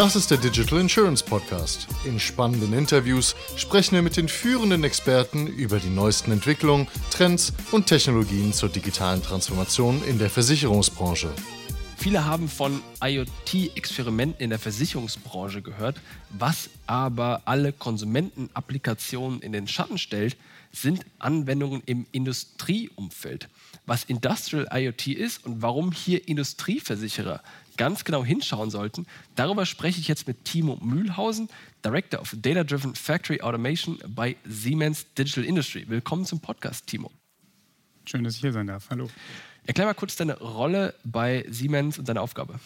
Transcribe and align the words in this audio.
Das 0.00 0.16
ist 0.16 0.30
der 0.30 0.38
Digital 0.38 0.80
Insurance 0.80 1.22
Podcast. 1.22 1.86
In 2.06 2.18
spannenden 2.18 2.72
Interviews 2.72 3.36
sprechen 3.56 3.96
wir 3.96 4.00
mit 4.00 4.16
den 4.16 4.28
führenden 4.28 4.82
Experten 4.82 5.46
über 5.46 5.78
die 5.78 5.90
neuesten 5.90 6.32
Entwicklungen, 6.32 6.88
Trends 7.10 7.52
und 7.70 7.86
Technologien 7.86 8.54
zur 8.54 8.70
digitalen 8.70 9.22
Transformation 9.22 10.02
in 10.04 10.18
der 10.18 10.30
Versicherungsbranche. 10.30 11.28
Viele 11.98 12.24
haben 12.24 12.48
von 12.48 12.80
IoT-Experimenten 13.04 14.42
in 14.42 14.48
der 14.48 14.58
Versicherungsbranche 14.58 15.60
gehört. 15.60 16.00
Was 16.30 16.70
aber 16.86 17.42
alle 17.44 17.74
Konsumentenapplikationen 17.74 19.42
in 19.42 19.52
den 19.52 19.68
Schatten 19.68 19.98
stellt, 19.98 20.38
sind 20.72 21.04
Anwendungen 21.18 21.82
im 21.84 22.06
Industrieumfeld. 22.10 23.50
Was 23.84 24.04
Industrial 24.04 24.66
IoT 24.72 25.08
ist 25.08 25.44
und 25.44 25.60
warum 25.60 25.92
hier 25.92 26.26
Industrieversicherer 26.26 27.42
ganz 27.80 28.04
genau 28.04 28.22
hinschauen 28.22 28.68
sollten, 28.68 29.06
darüber 29.36 29.64
spreche 29.64 30.00
ich 30.00 30.06
jetzt 30.06 30.28
mit 30.28 30.44
Timo 30.44 30.76
Mühlhausen, 30.82 31.48
Director 31.82 32.20
of 32.20 32.36
Data 32.36 32.62
Driven 32.62 32.94
Factory 32.94 33.40
Automation 33.40 33.98
bei 34.06 34.36
Siemens 34.44 35.06
Digital 35.16 35.44
Industry. 35.44 35.86
Willkommen 35.88 36.26
zum 36.26 36.40
Podcast, 36.40 36.86
Timo. 36.86 37.10
Schön, 38.04 38.22
dass 38.22 38.34
ich 38.34 38.42
hier 38.42 38.52
sein 38.52 38.66
darf. 38.66 38.90
Hallo. 38.90 39.08
Erklär 39.64 39.86
mal 39.86 39.94
kurz 39.94 40.14
deine 40.16 40.38
Rolle 40.40 40.92
bei 41.04 41.46
Siemens 41.48 41.98
und 41.98 42.06
deine 42.06 42.20
Aufgabe. 42.20 42.60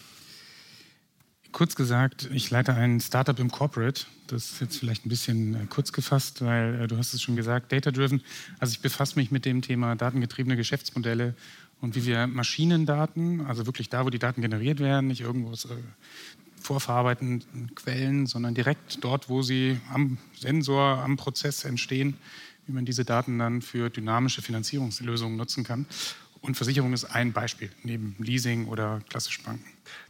Kurz 1.52 1.76
gesagt, 1.76 2.28
ich 2.32 2.50
leite 2.50 2.74
ein 2.74 2.98
Startup 2.98 3.38
im 3.38 3.52
Corporate. 3.52 4.06
Das 4.26 4.50
ist 4.50 4.60
jetzt 4.60 4.78
vielleicht 4.78 5.06
ein 5.06 5.10
bisschen 5.10 5.54
äh, 5.54 5.66
kurz 5.70 5.92
gefasst, 5.92 6.44
weil 6.44 6.80
äh, 6.80 6.86
du 6.88 6.98
hast 6.98 7.14
es 7.14 7.22
schon 7.22 7.36
gesagt, 7.36 7.70
Data-Driven. 7.70 8.20
Also 8.58 8.72
ich 8.72 8.80
befasse 8.80 9.14
mich 9.14 9.30
mit 9.30 9.44
dem 9.44 9.62
Thema 9.62 9.94
datengetriebene 9.94 10.56
Geschäftsmodelle 10.56 11.36
und 11.84 11.94
wie 11.94 12.06
wir 12.06 12.26
Maschinendaten, 12.26 13.42
also 13.46 13.66
wirklich 13.66 13.90
da, 13.90 14.06
wo 14.06 14.10
die 14.10 14.18
Daten 14.18 14.40
generiert 14.40 14.80
werden, 14.80 15.08
nicht 15.08 15.20
irgendwo 15.20 15.50
aus 15.50 15.66
äh, 15.66 15.68
vorverarbeitenden 16.60 17.74
Quellen, 17.74 18.26
sondern 18.26 18.54
direkt 18.54 19.04
dort, 19.04 19.28
wo 19.28 19.42
sie 19.42 19.78
am 19.92 20.16
Sensor, 20.34 21.02
am 21.04 21.18
Prozess 21.18 21.64
entstehen, 21.64 22.16
wie 22.66 22.72
man 22.72 22.86
diese 22.86 23.04
Daten 23.04 23.38
dann 23.38 23.60
für 23.60 23.90
dynamische 23.90 24.40
Finanzierungslösungen 24.40 25.36
nutzen 25.36 25.62
kann. 25.62 25.84
Und 26.40 26.56
Versicherung 26.56 26.94
ist 26.94 27.04
ein 27.04 27.32
Beispiel, 27.32 27.70
neben 27.82 28.16
Leasing 28.18 28.66
oder 28.66 29.00
klassisch 29.10 29.42
Banken. 29.42 29.64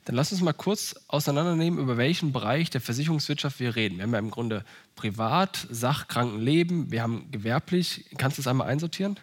Dann 0.04 0.14
lass 0.14 0.30
uns 0.30 0.42
mal 0.42 0.52
kurz 0.52 0.94
auseinandernehmen, 1.08 1.80
über 1.80 1.96
welchen 1.96 2.32
Bereich 2.32 2.70
der 2.70 2.80
Versicherungswirtschaft 2.80 3.58
wir 3.58 3.74
reden. 3.74 3.96
Wir 3.96 4.04
haben 4.04 4.12
ja 4.12 4.18
im 4.20 4.30
Grunde 4.30 4.64
Privat, 4.94 5.66
Sach, 5.70 6.06
Krankenleben, 6.06 6.92
wir 6.92 7.02
haben 7.02 7.30
gewerblich. 7.32 8.04
Kannst 8.16 8.38
du 8.38 8.42
das 8.42 8.48
einmal 8.48 8.68
einsortieren? 8.68 9.18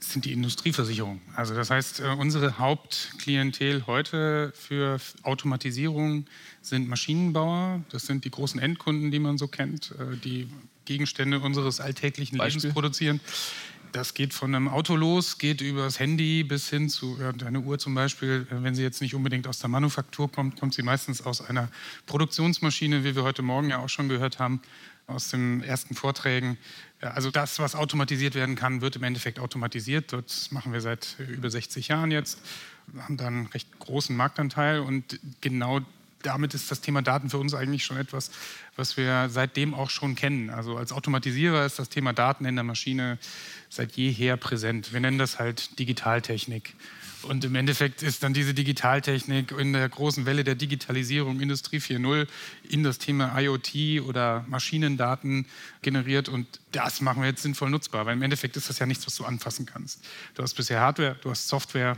Sind 0.00 0.24
die 0.24 0.32
Industrieversicherungen. 0.32 1.20
Also 1.36 1.54
das 1.54 1.70
heißt, 1.70 2.00
äh, 2.00 2.08
unsere 2.18 2.58
Hauptklientel 2.58 3.86
heute 3.86 4.52
für 4.56 4.98
Automatisierung 5.22 6.26
sind 6.62 6.88
Maschinenbauer. 6.88 7.84
Das 7.90 8.06
sind 8.06 8.24
die 8.24 8.30
großen 8.30 8.58
Endkunden, 8.60 9.10
die 9.10 9.18
man 9.18 9.36
so 9.36 9.46
kennt, 9.46 9.92
äh, 9.92 10.16
die 10.16 10.48
Gegenstände 10.86 11.40
unseres 11.40 11.80
alltäglichen 11.80 12.38
Beispiel? 12.38 12.62
Lebens 12.62 12.74
produzieren. 12.74 13.20
Das 13.92 14.14
geht 14.14 14.34
von 14.34 14.54
einem 14.54 14.68
Auto 14.68 14.94
los, 14.94 15.38
geht 15.38 15.60
über 15.60 15.82
das 15.82 15.98
Handy 15.98 16.44
bis 16.44 16.70
hin 16.70 16.88
zu 16.88 17.18
ja, 17.20 17.32
deine 17.32 17.60
Uhr 17.60 17.78
zum 17.78 17.94
Beispiel. 17.94 18.46
Äh, 18.50 18.62
wenn 18.62 18.74
sie 18.74 18.82
jetzt 18.82 19.00
nicht 19.00 19.14
unbedingt 19.14 19.46
aus 19.46 19.58
der 19.58 19.68
Manufaktur 19.68 20.30
kommt, 20.30 20.58
kommt 20.58 20.74
sie 20.74 20.82
meistens 20.82 21.22
aus 21.22 21.40
einer 21.40 21.68
Produktionsmaschine, 22.06 23.04
wie 23.04 23.14
wir 23.14 23.22
heute 23.22 23.42
Morgen 23.42 23.70
ja 23.70 23.78
auch 23.78 23.88
schon 23.88 24.08
gehört 24.08 24.38
haben, 24.38 24.62
aus 25.10 25.28
den 25.28 25.62
ersten 25.62 25.94
Vorträgen. 25.94 26.58
Also 27.00 27.30
das, 27.30 27.58
was 27.58 27.74
automatisiert 27.74 28.34
werden 28.34 28.56
kann, 28.56 28.80
wird 28.80 28.96
im 28.96 29.02
Endeffekt 29.02 29.38
automatisiert. 29.38 30.12
Das 30.12 30.50
machen 30.50 30.72
wir 30.72 30.80
seit 30.80 31.16
über 31.18 31.50
60 31.50 31.88
Jahren 31.88 32.10
jetzt. 32.10 32.40
Wir 32.86 33.04
haben 33.04 33.16
da 33.16 33.26
einen 33.26 33.46
recht 33.46 33.78
großen 33.78 34.14
Marktanteil 34.16 34.80
und 34.80 35.20
genau 35.40 35.80
damit 36.22 36.54
ist 36.54 36.70
das 36.70 36.80
Thema 36.80 37.02
Daten 37.02 37.30
für 37.30 37.38
uns 37.38 37.54
eigentlich 37.54 37.84
schon 37.84 37.96
etwas, 37.96 38.30
was 38.76 38.96
wir 38.96 39.28
seitdem 39.30 39.74
auch 39.74 39.90
schon 39.90 40.14
kennen. 40.14 40.50
Also 40.50 40.76
als 40.76 40.92
Automatisierer 40.92 41.64
ist 41.64 41.78
das 41.78 41.88
Thema 41.88 42.12
Daten 42.12 42.44
in 42.44 42.54
der 42.54 42.64
Maschine 42.64 43.18
seit 43.68 43.92
jeher 43.92 44.36
präsent. 44.36 44.92
Wir 44.92 45.00
nennen 45.00 45.18
das 45.18 45.38
halt 45.38 45.78
Digitaltechnik. 45.78 46.74
Und 47.22 47.44
im 47.44 47.54
Endeffekt 47.54 48.02
ist 48.02 48.22
dann 48.22 48.32
diese 48.32 48.54
Digitaltechnik 48.54 49.52
in 49.52 49.74
der 49.74 49.88
großen 49.88 50.24
Welle 50.24 50.42
der 50.42 50.54
Digitalisierung, 50.54 51.40
Industrie 51.40 51.76
4.0, 51.76 52.26
in 52.68 52.82
das 52.82 52.98
Thema 52.98 53.38
IoT 53.38 54.02
oder 54.06 54.44
Maschinendaten 54.48 55.46
generiert. 55.82 56.28
Und 56.28 56.46
das 56.72 57.00
machen 57.02 57.22
wir 57.22 57.28
jetzt 57.28 57.42
sinnvoll 57.42 57.68
nutzbar, 57.68 58.06
weil 58.06 58.14
im 58.14 58.22
Endeffekt 58.22 58.56
ist 58.56 58.70
das 58.70 58.78
ja 58.78 58.86
nichts, 58.86 59.06
was 59.06 59.16
du 59.16 59.24
anfassen 59.24 59.66
kannst. 59.66 60.02
Du 60.34 60.42
hast 60.42 60.54
bisher 60.54 60.80
Hardware, 60.80 61.16
du 61.20 61.30
hast 61.30 61.48
Software 61.48 61.96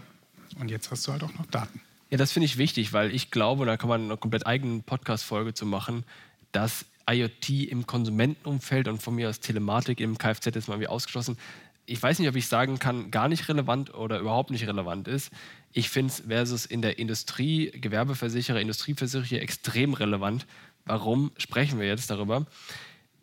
und 0.58 0.70
jetzt 0.70 0.90
hast 0.90 1.06
du 1.06 1.12
halt 1.12 1.22
auch 1.22 1.34
noch 1.34 1.46
Daten. 1.46 1.80
Ja, 2.12 2.18
das 2.18 2.30
finde 2.30 2.44
ich 2.44 2.58
wichtig, 2.58 2.92
weil 2.92 3.14
ich 3.14 3.30
glaube, 3.30 3.64
da 3.64 3.78
kann 3.78 3.88
man 3.88 4.02
eine 4.04 4.18
komplett 4.18 4.46
eigene 4.46 4.82
Podcast-Folge 4.82 5.54
zu 5.54 5.64
machen, 5.64 6.04
dass 6.52 6.84
IoT 7.10 7.48
im 7.70 7.86
Konsumentenumfeld 7.86 8.86
und 8.86 9.02
von 9.02 9.14
mir 9.14 9.30
aus 9.30 9.40
Telematik 9.40 9.98
im 9.98 10.18
Kfz 10.18 10.48
ist 10.48 10.68
mal 10.68 10.78
wie 10.78 10.88
ausgeschlossen. 10.88 11.38
Ich 11.86 12.02
weiß 12.02 12.18
nicht, 12.18 12.28
ob 12.28 12.36
ich 12.36 12.48
sagen 12.48 12.78
kann, 12.78 13.10
gar 13.10 13.30
nicht 13.30 13.48
relevant 13.48 13.94
oder 13.94 14.18
überhaupt 14.18 14.50
nicht 14.50 14.66
relevant 14.66 15.08
ist. 15.08 15.30
Ich 15.72 15.88
finde 15.88 16.12
es 16.12 16.20
versus 16.28 16.66
in 16.66 16.82
der 16.82 16.98
Industrie, 16.98 17.70
Gewerbeversicherer, 17.70 18.60
Industrieversicherer 18.60 19.40
extrem 19.40 19.94
relevant. 19.94 20.44
Warum 20.84 21.30
sprechen 21.38 21.80
wir 21.80 21.86
jetzt 21.86 22.10
darüber? 22.10 22.44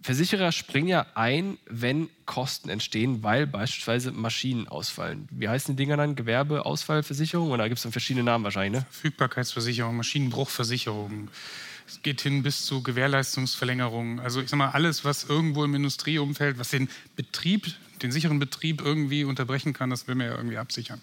Versicherer 0.02 0.52
springen 0.54 0.88
ja 0.88 1.06
ein, 1.16 1.58
wenn 1.66 2.10
Kosten 2.26 2.70
entstehen, 2.70 3.22
weil 3.22 3.46
beispielsweise 3.46 4.12
Maschinen 4.12 4.68
ausfallen. 4.68 5.28
Wie 5.30 5.50
heißen 5.50 5.76
die 5.76 5.84
Dinger 5.84 5.98
dann? 5.98 6.16
Gewerbeausfallversicherung? 6.16 7.52
Oder 7.52 7.68
gibt 7.68 7.80
es 7.80 7.84
dann 7.84 7.92
verschiedene 7.92 8.24
Namen 8.24 8.46
wahrscheinlich? 8.46 8.82
Ne? 8.82 8.88
Verfügbarkeitsversicherung, 8.92 9.98
Maschinenbruchversicherung. 9.98 11.28
Es 11.86 12.02
geht 12.02 12.22
hin 12.22 12.44
bis 12.44 12.66
zu 12.66 12.82
Gewährleistungsverlängerung. 12.82 14.22
Also 14.22 14.42
ich 14.42 14.50
sage 14.50 14.60
mal, 14.60 14.70
alles, 14.70 15.04
was 15.04 15.26
irgendwo 15.26 15.66
im 15.66 15.76
Industrieumfeld, 15.76 16.60
was 16.60 16.70
den 16.70 16.88
Betrieb, 17.16 17.68
den 18.02 18.12
sicheren 18.12 18.40
Betrieb 18.40 18.82
irgendwie 18.82 19.26
unterbrechen 19.26 19.74
kann, 19.74 19.90
das 19.90 20.08
will 20.08 20.16
man 20.16 20.28
ja 20.28 20.36
irgendwie 20.36 20.58
absichern. 20.58 21.02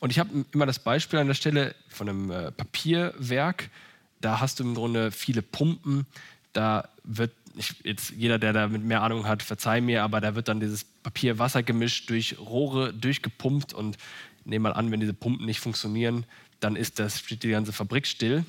Und 0.00 0.10
ich 0.10 0.18
habe 0.18 0.44
immer 0.52 0.66
das 0.66 0.80
Beispiel 0.80 1.20
an 1.20 1.28
der 1.28 1.34
Stelle 1.34 1.74
von 1.88 2.08
einem 2.08 2.30
äh, 2.30 2.50
Papierwerk. 2.50 3.70
Da 4.20 4.40
hast 4.40 4.58
du 4.58 4.64
im 4.64 4.74
Grunde 4.74 5.12
viele 5.12 5.42
Pumpen. 5.42 6.06
Da 6.52 6.88
wird 7.04 7.32
ich, 7.56 7.74
jetzt 7.84 8.10
jeder, 8.10 8.38
der 8.38 8.52
da 8.52 8.68
mit 8.68 8.84
mehr 8.84 9.02
Ahnung 9.02 9.26
hat, 9.26 9.42
verzeih 9.42 9.80
mir, 9.80 10.02
aber 10.02 10.20
da 10.20 10.34
wird 10.34 10.48
dann 10.48 10.60
dieses 10.60 10.84
Papier-Wasser 10.84 11.62
gemischt 11.62 12.10
durch 12.10 12.38
Rohre 12.38 12.92
durchgepumpt 12.92 13.74
und 13.74 13.96
nehme 14.44 14.64
mal 14.64 14.72
an, 14.72 14.90
wenn 14.90 15.00
diese 15.00 15.14
Pumpen 15.14 15.46
nicht 15.46 15.60
funktionieren, 15.60 16.26
dann 16.60 16.76
ist 16.76 16.98
das, 16.98 17.20
steht 17.20 17.42
die 17.42 17.50
ganze 17.50 17.72
Fabrik 17.72 18.06
still. 18.06 18.44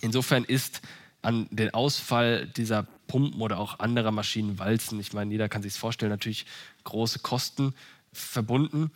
Insofern 0.00 0.44
ist 0.44 0.82
an 1.22 1.46
den 1.50 1.72
Ausfall 1.74 2.46
dieser 2.46 2.84
Pumpen 3.06 3.40
oder 3.40 3.58
auch 3.58 3.78
anderer 3.78 4.10
Maschinen, 4.10 4.58
Walzen, 4.58 4.98
ich 4.98 5.12
meine, 5.12 5.30
jeder 5.30 5.48
kann 5.48 5.62
sich 5.62 5.74
vorstellen, 5.74 6.10
natürlich 6.10 6.46
große 6.84 7.20
Kosten 7.20 7.74
verbunden. 8.12 8.90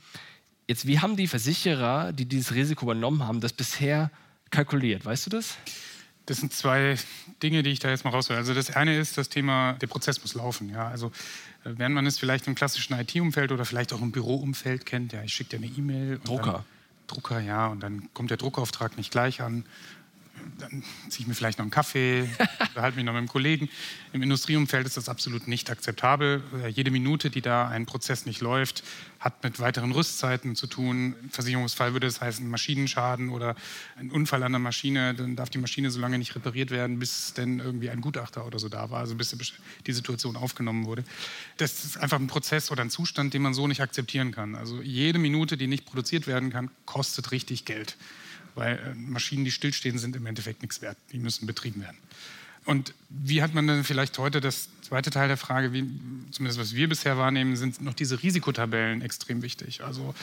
Jetzt, 0.67 0.87
wie 0.87 0.99
haben 0.99 1.17
die 1.17 1.29
Versicherer, 1.29 2.13
die 2.13 2.27
dieses 2.27 2.55
Risiko 2.55 2.87
übernommen 2.87 3.25
haben, 3.25 3.41
das 3.41 3.53
bisher 3.53 4.11
kalkuliert? 4.51 5.05
Weißt 5.05 5.27
du 5.27 5.31
das? 5.31 5.57
Das 6.27 6.39
sind 6.39 6.53
zwei 6.53 6.97
Dinge, 7.43 7.63
die 7.63 7.71
ich 7.71 7.79
da 7.79 7.89
jetzt 7.89 8.05
mal 8.05 8.11
raushöre. 8.11 8.37
Also 8.37 8.53
das 8.53 8.75
eine 8.75 8.99
ist 8.99 9.17
das 9.17 9.29
Thema, 9.29 9.75
der 9.75 9.87
Prozess 9.87 10.21
muss 10.23 10.35
laufen. 10.35 10.69
Ja? 10.69 10.89
Also 10.89 11.09
äh, 11.65 11.71
während 11.77 11.95
man 11.95 12.07
es 12.07 12.19
vielleicht 12.19 12.47
im 12.47 12.55
klassischen 12.55 12.99
IT-Umfeld 12.99 13.53
oder 13.53 13.65
vielleicht 13.65 13.93
auch 13.93 14.03
im 14.03 14.11
Büroumfeld 14.13 14.87
kennt, 14.87 15.13
ja, 15.13 15.23
ich 15.23 15.33
schicke 15.33 15.57
dir 15.57 15.65
eine 15.65 15.75
E-Mail. 15.75 16.21
Drucker. 16.25 16.53
Dann, 16.53 16.65
Drucker, 17.07 17.41
ja, 17.41 17.69
und 17.69 17.81
dann 17.81 18.09
kommt 18.15 18.31
der 18.31 18.37
Druckauftrag 18.37 18.97
nicht 18.97 19.13
gleich 19.13 19.41
an 19.41 19.65
dann 20.59 20.83
ziehe 21.09 21.23
ich 21.23 21.27
mir 21.27 21.35
vielleicht 21.35 21.59
noch 21.59 21.65
einen 21.65 21.71
Kaffee, 21.71 22.29
unterhalte 22.61 22.97
mich 22.97 23.05
noch 23.05 23.13
mit 23.13 23.19
einem 23.19 23.29
Kollegen. 23.29 23.69
Im 24.13 24.23
Industrieumfeld 24.23 24.87
ist 24.87 24.97
das 24.97 25.09
absolut 25.09 25.49
nicht 25.49 25.71
akzeptabel. 25.71 26.43
Äh, 26.63 26.69
jede 26.69 26.91
Minute, 26.91 27.31
die 27.31 27.43
da 27.43 27.69
ein 27.69 27.87
Prozess 27.87 28.27
nicht 28.27 28.41
läuft, 28.41 28.83
hat 29.21 29.43
mit 29.43 29.61
weiteren 29.61 29.93
Rüstzeiten 29.93 30.57
zu 30.57 30.67
tun. 30.67 31.15
Im 31.23 31.31
Versicherungsfall 31.31 31.93
würde 31.93 32.07
es 32.07 32.21
heißen 32.21 32.49
Maschinenschaden 32.49 33.29
oder 33.29 33.57
ein 33.97 34.11
Unfall 34.11 34.43
an 34.43 34.53
der 34.53 34.59
Maschine. 34.59 35.15
Dann 35.15 35.37
darf 35.37 35.51
die 35.51 35.59
Maschine 35.59 35.91
so 35.91 36.01
lange 36.01 36.19
nicht 36.19 36.35
repariert 36.35 36.71
werden, 36.71 36.99
bis 36.99 37.35
denn 37.35 37.59
irgendwie 37.59 37.91
ein 37.91 38.01
Gutachter 38.01 38.47
oder 38.47 38.59
so 38.59 38.69
da 38.69 38.91
war, 38.91 39.01
also 39.01 39.15
bis 39.15 39.37
die 39.87 39.93
Situation 39.93 40.37
aufgenommen 40.37 40.87
wurde. 40.87 41.05
Das 41.57 41.85
ist 41.85 41.99
einfach 41.99 42.19
ein 42.19 42.27
Prozess 42.27 42.71
oder 42.71 42.83
ein 42.83 42.91
Zustand, 42.91 43.35
den 43.35 43.43
man 43.43 43.55
so 43.55 43.67
nicht 43.67 43.81
akzeptieren 43.81 44.33
kann. 44.33 44.55
Also 44.55 44.81
jede 44.83 45.19
Minute, 45.19 45.57
die 45.57 45.67
nicht 45.67 45.87
produziert 45.87 46.27
werden 46.27 46.51
kann, 46.51 46.71
kostet 46.85 47.33
richtig 47.33 47.65
Geld 47.65 47.97
weil 48.57 48.79
äh, 48.79 48.95
Maschinen, 48.95 49.45
die 49.45 49.53
stillstehen, 49.53 49.99
sind 49.99 50.17
im 50.17 50.27
Endeffekt 50.27 50.63
nichts 50.63 50.83
wert. 50.83 50.97
Die 51.13 51.19
müssen 51.19 51.47
betrieben 51.47 51.83
werden. 51.83 51.99
Und 52.65 52.95
wie 53.09 53.43
hat 53.43 53.55
man 53.55 53.69
dann 53.69 53.85
vielleicht 53.85 54.19
heute 54.19 54.41
das 54.41 54.69
zweite 54.83 55.11
Teil 55.11 55.29
der 55.29 55.37
Frage, 55.37 55.73
wie, 55.73 55.89
zumindest 56.33 56.59
was 56.59 56.75
wir 56.75 56.89
bisher 56.89 57.17
wahrnehmen, 57.17 57.55
sind 57.55 57.81
noch 57.81 57.95
diese 57.95 58.23
Risikotabellen 58.23 59.03
extrem 59.03 59.41
wichtig. 59.43 59.85
Also 59.85 60.15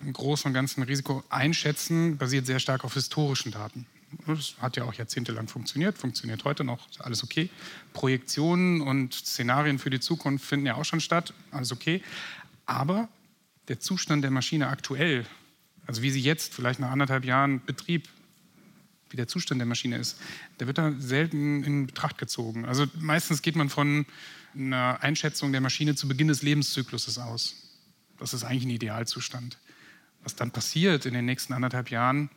im 0.00 0.12
Großen 0.12 0.46
und 0.48 0.52
Ganzen 0.52 0.82
Risiko 0.82 1.24
einschätzen 1.30 2.18
basiert 2.18 2.44
sehr 2.44 2.58
stark 2.58 2.84
auf 2.84 2.92
historischen 2.92 3.50
Daten. 3.50 3.86
Das 4.26 4.56
hat 4.60 4.76
ja 4.76 4.84
auch 4.84 4.92
jahrzehntelang 4.92 5.48
funktioniert, 5.48 5.96
funktioniert 5.96 6.44
heute 6.44 6.64
noch, 6.64 6.88
ist 6.90 7.00
alles 7.00 7.24
okay. 7.24 7.48
Projektionen 7.94 8.82
und 8.82 9.14
Szenarien 9.14 9.78
für 9.78 9.90
die 9.90 10.00
Zukunft 10.00 10.44
finden 10.44 10.66
ja 10.66 10.74
auch 10.74 10.84
schon 10.84 11.00
statt, 11.00 11.32
alles 11.50 11.72
okay. 11.72 12.02
Aber 12.66 13.08
der 13.68 13.80
Zustand 13.80 14.22
der 14.22 14.30
Maschine 14.30 14.68
aktuell 14.68 15.24
also 15.86 16.02
wie 16.02 16.10
sie 16.10 16.20
jetzt, 16.20 16.54
vielleicht 16.54 16.80
nach 16.80 16.90
anderthalb 16.90 17.24
Jahren 17.24 17.64
Betrieb, 17.64 18.08
wie 19.10 19.16
der 19.16 19.28
Zustand 19.28 19.60
der 19.60 19.66
Maschine 19.66 19.98
ist, 19.98 20.18
der 20.58 20.66
wird 20.66 20.78
da 20.78 20.92
selten 20.98 21.62
in 21.64 21.86
Betracht 21.86 22.18
gezogen. 22.18 22.64
Also 22.64 22.86
meistens 22.98 23.42
geht 23.42 23.56
man 23.56 23.68
von 23.68 24.06
einer 24.54 25.02
Einschätzung 25.02 25.52
der 25.52 25.60
Maschine 25.60 25.94
zu 25.94 26.08
Beginn 26.08 26.28
des 26.28 26.42
Lebenszykluses 26.42 27.18
aus. 27.18 27.54
Das 28.18 28.34
ist 28.34 28.44
eigentlich 28.44 28.64
ein 28.64 28.70
Idealzustand. 28.70 29.58
Was 30.22 30.34
dann 30.34 30.50
passiert 30.50 31.06
in 31.06 31.14
den 31.14 31.24
nächsten 31.24 31.52
anderthalb 31.52 31.90
Jahren, 31.90 32.30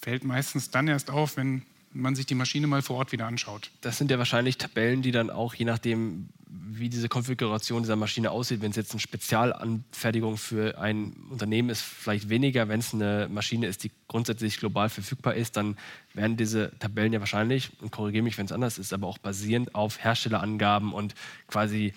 fällt 0.00 0.24
meistens 0.24 0.70
dann 0.70 0.88
erst 0.88 1.10
auf, 1.10 1.36
wenn 1.36 1.62
man 1.92 2.14
sich 2.14 2.26
die 2.26 2.34
Maschine 2.34 2.66
mal 2.66 2.82
vor 2.82 2.96
Ort 2.96 3.12
wieder 3.12 3.26
anschaut. 3.26 3.70
Das 3.80 3.96
sind 3.96 4.10
ja 4.10 4.18
wahrscheinlich 4.18 4.58
Tabellen, 4.58 5.00
die 5.00 5.10
dann 5.10 5.30
auch, 5.30 5.54
je 5.54 5.64
nachdem, 5.64 6.28
wie 6.50 6.88
diese 6.88 7.08
Konfiguration 7.08 7.82
dieser 7.82 7.96
Maschine 7.96 8.30
aussieht, 8.30 8.62
wenn 8.62 8.70
es 8.70 8.76
jetzt 8.76 8.92
eine 8.92 9.00
Spezialanfertigung 9.00 10.36
für 10.36 10.78
ein 10.78 11.12
Unternehmen 11.30 11.68
ist, 11.68 11.82
vielleicht 11.82 12.28
weniger. 12.28 12.68
Wenn 12.68 12.80
es 12.80 12.94
eine 12.94 13.28
Maschine 13.30 13.66
ist, 13.66 13.84
die 13.84 13.90
grundsätzlich 14.06 14.58
global 14.58 14.88
verfügbar 14.88 15.34
ist, 15.34 15.56
dann 15.56 15.76
werden 16.14 16.36
diese 16.36 16.72
Tabellen 16.78 17.12
ja 17.12 17.20
wahrscheinlich, 17.20 17.70
und 17.80 17.90
korrigiere 17.90 18.22
mich, 18.22 18.38
wenn 18.38 18.46
es 18.46 18.52
anders 18.52 18.78
ist, 18.78 18.92
aber 18.92 19.06
auch 19.06 19.18
basierend 19.18 19.74
auf 19.74 20.02
Herstellerangaben 20.02 20.92
und 20.92 21.14
quasi 21.48 21.92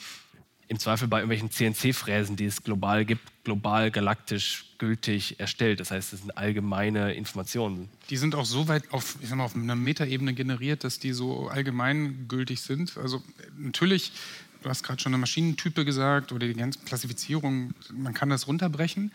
im 0.72 0.80
Zweifel 0.80 1.10
bei 1.10 1.18
irgendwelchen 1.18 1.52
CNC-Fräsen, 1.52 2.38
die 2.38 2.46
es 2.46 2.64
global 2.64 3.04
gibt, 3.04 3.44
global 3.44 3.92
galaktisch 3.92 4.68
gültig 4.78 5.38
erstellt. 5.38 5.82
Das 5.82 5.92
heißt, 5.92 6.14
das 6.14 6.22
sind 6.22 6.38
allgemeine 6.38 7.14
Informationen. 7.14 7.90
Die 8.10 8.16
sind 8.16 8.36
auch 8.36 8.46
so 8.46 8.70
weit 8.70 8.90
auf, 8.94 9.18
ich 9.22 9.28
sag 9.28 9.36
mal, 9.36 9.44
auf 9.44 9.54
einer 9.54 9.76
Metaebene 9.76 10.34
generiert, 10.34 10.86
dass 10.86 10.98
die 10.98 11.12
so 11.12 11.50
allgemein 11.50 12.30
gültig 12.30 12.62
sind. 12.62 12.98
Also 12.98 13.22
natürlich, 13.58 14.14
du 14.64 14.70
hast 14.70 14.84
gerade 14.84 15.02
schon 15.02 15.14
eine 15.14 15.20
Maschinentype 15.20 15.84
gesagt 15.84 16.32
oder 16.32 16.48
die 16.48 16.54
ganze 16.54 16.80
Klassifizierung, 16.80 17.74
man 17.92 18.14
kann 18.14 18.30
das 18.30 18.48
runterbrechen. 18.48 19.12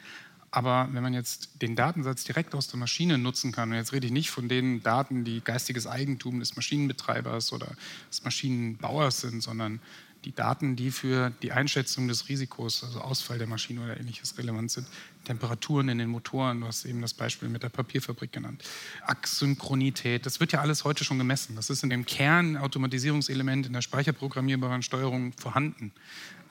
Aber 0.50 0.91
wenn 0.93 1.03
man 1.03 1.14
jetzt 1.14 1.62
den 1.62 1.75
Datensatz 1.75 2.25
direkt 2.25 2.55
aus 2.55 2.69
der 2.69 2.79
Maschine 2.79 3.17
nutzen 3.17 3.53
kann, 3.53 3.70
und 3.70 3.76
jetzt 3.76 3.94
rede 3.94 4.06
ich 4.06 4.12
nicht 4.12 4.29
von 4.29 4.50
den 4.50 4.82
Daten, 4.82 5.25
die 5.25 5.41
geistiges 5.41 5.87
Eigentum 5.87 6.38
des 6.38 6.55
Maschinenbetreibers 6.55 7.55
oder 7.55 7.69
des 8.11 8.25
Maschinenbauers 8.25 9.23
sind, 9.23 9.43
sondern 9.43 9.81
die 10.24 10.34
Daten, 10.34 10.74
die 10.74 10.90
für 10.90 11.30
die 11.42 11.52
Einschätzung 11.52 12.08
des 12.08 12.28
Risikos, 12.28 12.82
also 12.82 13.00
Ausfall 13.00 13.38
der 13.38 13.46
Maschine 13.46 13.84
oder 13.84 13.98
ähnliches 13.98 14.36
relevant 14.38 14.70
sind, 14.70 14.86
Temperaturen 15.24 15.88
in 15.88 15.98
den 15.98 16.08
Motoren, 16.08 16.60
du 16.60 16.66
hast 16.66 16.84
eben 16.84 17.00
das 17.00 17.14
Beispiel 17.14 17.48
mit 17.48 17.62
der 17.62 17.68
Papierfabrik 17.68 18.32
genannt, 18.32 18.62
Achssynchronität, 19.04 20.26
das 20.26 20.40
wird 20.40 20.52
ja 20.52 20.60
alles 20.60 20.84
heute 20.84 21.04
schon 21.04 21.18
gemessen. 21.18 21.56
Das 21.56 21.70
ist 21.70 21.82
in 21.82 21.90
dem 21.90 22.06
Kernautomatisierungselement 22.06 23.66
in 23.66 23.72
der 23.72 23.82
speicherprogrammierbaren 23.82 24.82
Steuerung 24.82 25.32
vorhanden. 25.34 25.92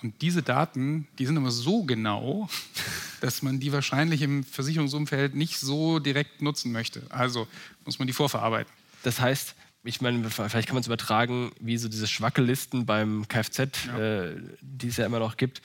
Und 0.02 0.22
diese 0.22 0.44
Daten, 0.44 1.08
die 1.18 1.26
sind 1.26 1.38
aber 1.38 1.52
so 1.52 1.84
genau, 1.84 2.50
dass 3.22 3.42
man 3.42 3.60
die 3.60 3.72
wahrscheinlich 3.72 4.22
im 4.22 4.44
Versicherungsumfeld 4.44 5.36
nicht 5.36 5.60
so 5.60 6.00
direkt 6.00 6.42
nutzen 6.42 6.72
möchte. 6.72 7.04
Also 7.10 7.48
muss 7.86 8.00
man 8.00 8.08
die 8.08 8.14
vorverarbeiten. 8.14 8.72
Das 9.04 9.20
heißt, 9.20 9.56
ich 9.86 10.02
meine, 10.02 10.30
vielleicht 10.30 10.68
kann 10.68 10.76
man 10.76 10.82
es 10.82 10.88
übertragen, 10.88 11.52
wie 11.60 11.78
so 11.78 11.88
diese 11.88 12.08
Schwackellisten 12.08 12.86
beim 12.86 13.28
Kfz, 13.28 13.86
ja. 13.88 13.98
äh, 13.98 14.36
die 14.62 14.88
es 14.88 14.98
ja 14.98 15.06
immer 15.06 15.20
noch 15.20 15.38
gibt, 15.38 15.62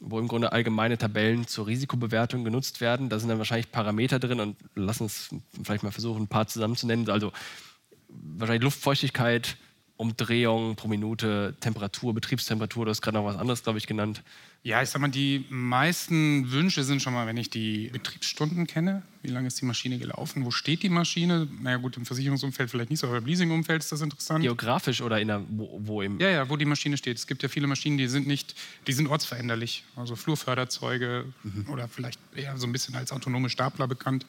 wo 0.00 0.18
im 0.18 0.28
Grunde 0.28 0.52
allgemeine 0.52 0.98
Tabellen 0.98 1.46
zur 1.46 1.66
Risikobewertung 1.66 2.44
genutzt 2.44 2.80
werden. 2.80 3.08
Da 3.08 3.18
sind 3.18 3.28
dann 3.28 3.38
wahrscheinlich 3.38 3.72
Parameter 3.72 4.18
drin 4.18 4.40
und 4.40 4.56
lass 4.74 5.00
uns 5.00 5.30
vielleicht 5.62 5.82
mal 5.82 5.90
versuchen, 5.90 6.24
ein 6.24 6.28
paar 6.28 6.46
zusammenzunennen. 6.46 7.10
Also 7.10 7.32
wahrscheinlich 8.08 8.64
Luftfeuchtigkeit, 8.64 9.56
Umdrehung 9.96 10.76
pro 10.76 10.88
Minute, 10.88 11.54
Temperatur, 11.60 12.12
Betriebstemperatur, 12.12 12.84
du 12.84 12.90
hast 12.90 13.00
gerade 13.00 13.16
noch 13.16 13.24
was 13.24 13.36
anderes, 13.36 13.62
glaube 13.62 13.78
ich, 13.78 13.86
genannt. 13.86 14.22
Ja, 14.62 14.82
ich 14.82 14.90
sag 14.90 15.00
mal, 15.00 15.08
die 15.08 15.44
meisten 15.48 16.50
Wünsche 16.50 16.82
sind 16.82 17.00
schon 17.00 17.14
mal, 17.14 17.26
wenn 17.26 17.36
ich 17.36 17.50
die 17.50 17.88
Betriebsstunden 17.92 18.66
kenne. 18.66 19.02
Wie 19.22 19.28
lange 19.28 19.46
ist 19.46 19.60
die 19.60 19.64
Maschine 19.64 19.96
gelaufen? 19.98 20.44
Wo 20.44 20.50
steht 20.50 20.82
die 20.82 20.88
Maschine? 20.88 21.46
Naja, 21.62 21.76
gut, 21.76 21.96
im 21.96 22.04
Versicherungsumfeld 22.04 22.70
vielleicht 22.70 22.90
nicht 22.90 22.98
so, 22.98 23.06
aber 23.06 23.18
im 23.18 23.26
Leasingumfeld 23.26 23.82
ist 23.82 23.92
das 23.92 24.00
interessant. 24.00 24.42
Geografisch 24.42 25.00
oder 25.02 25.20
in 25.20 25.28
der, 25.28 25.42
wo, 25.48 25.80
wo, 25.82 26.02
im. 26.02 26.18
Ja, 26.18 26.30
ja, 26.30 26.48
wo 26.50 26.56
die 26.56 26.64
Maschine 26.64 26.96
steht. 26.96 27.16
Es 27.16 27.26
gibt 27.26 27.42
ja 27.44 27.48
viele 27.48 27.68
Maschinen, 27.68 27.96
die 27.96 28.08
sind 28.08 28.26
nicht, 28.26 28.56
die 28.88 28.92
sind 28.92 29.06
ortsveränderlich. 29.06 29.84
Also 29.94 30.16
Flurförderzeuge 30.16 31.26
mhm. 31.44 31.66
oder 31.70 31.86
vielleicht 31.86 32.18
eher 32.34 32.56
so 32.56 32.66
ein 32.66 32.72
bisschen 32.72 32.96
als 32.96 33.12
autonome 33.12 33.48
Stapler 33.48 33.86
bekannt 33.86 34.26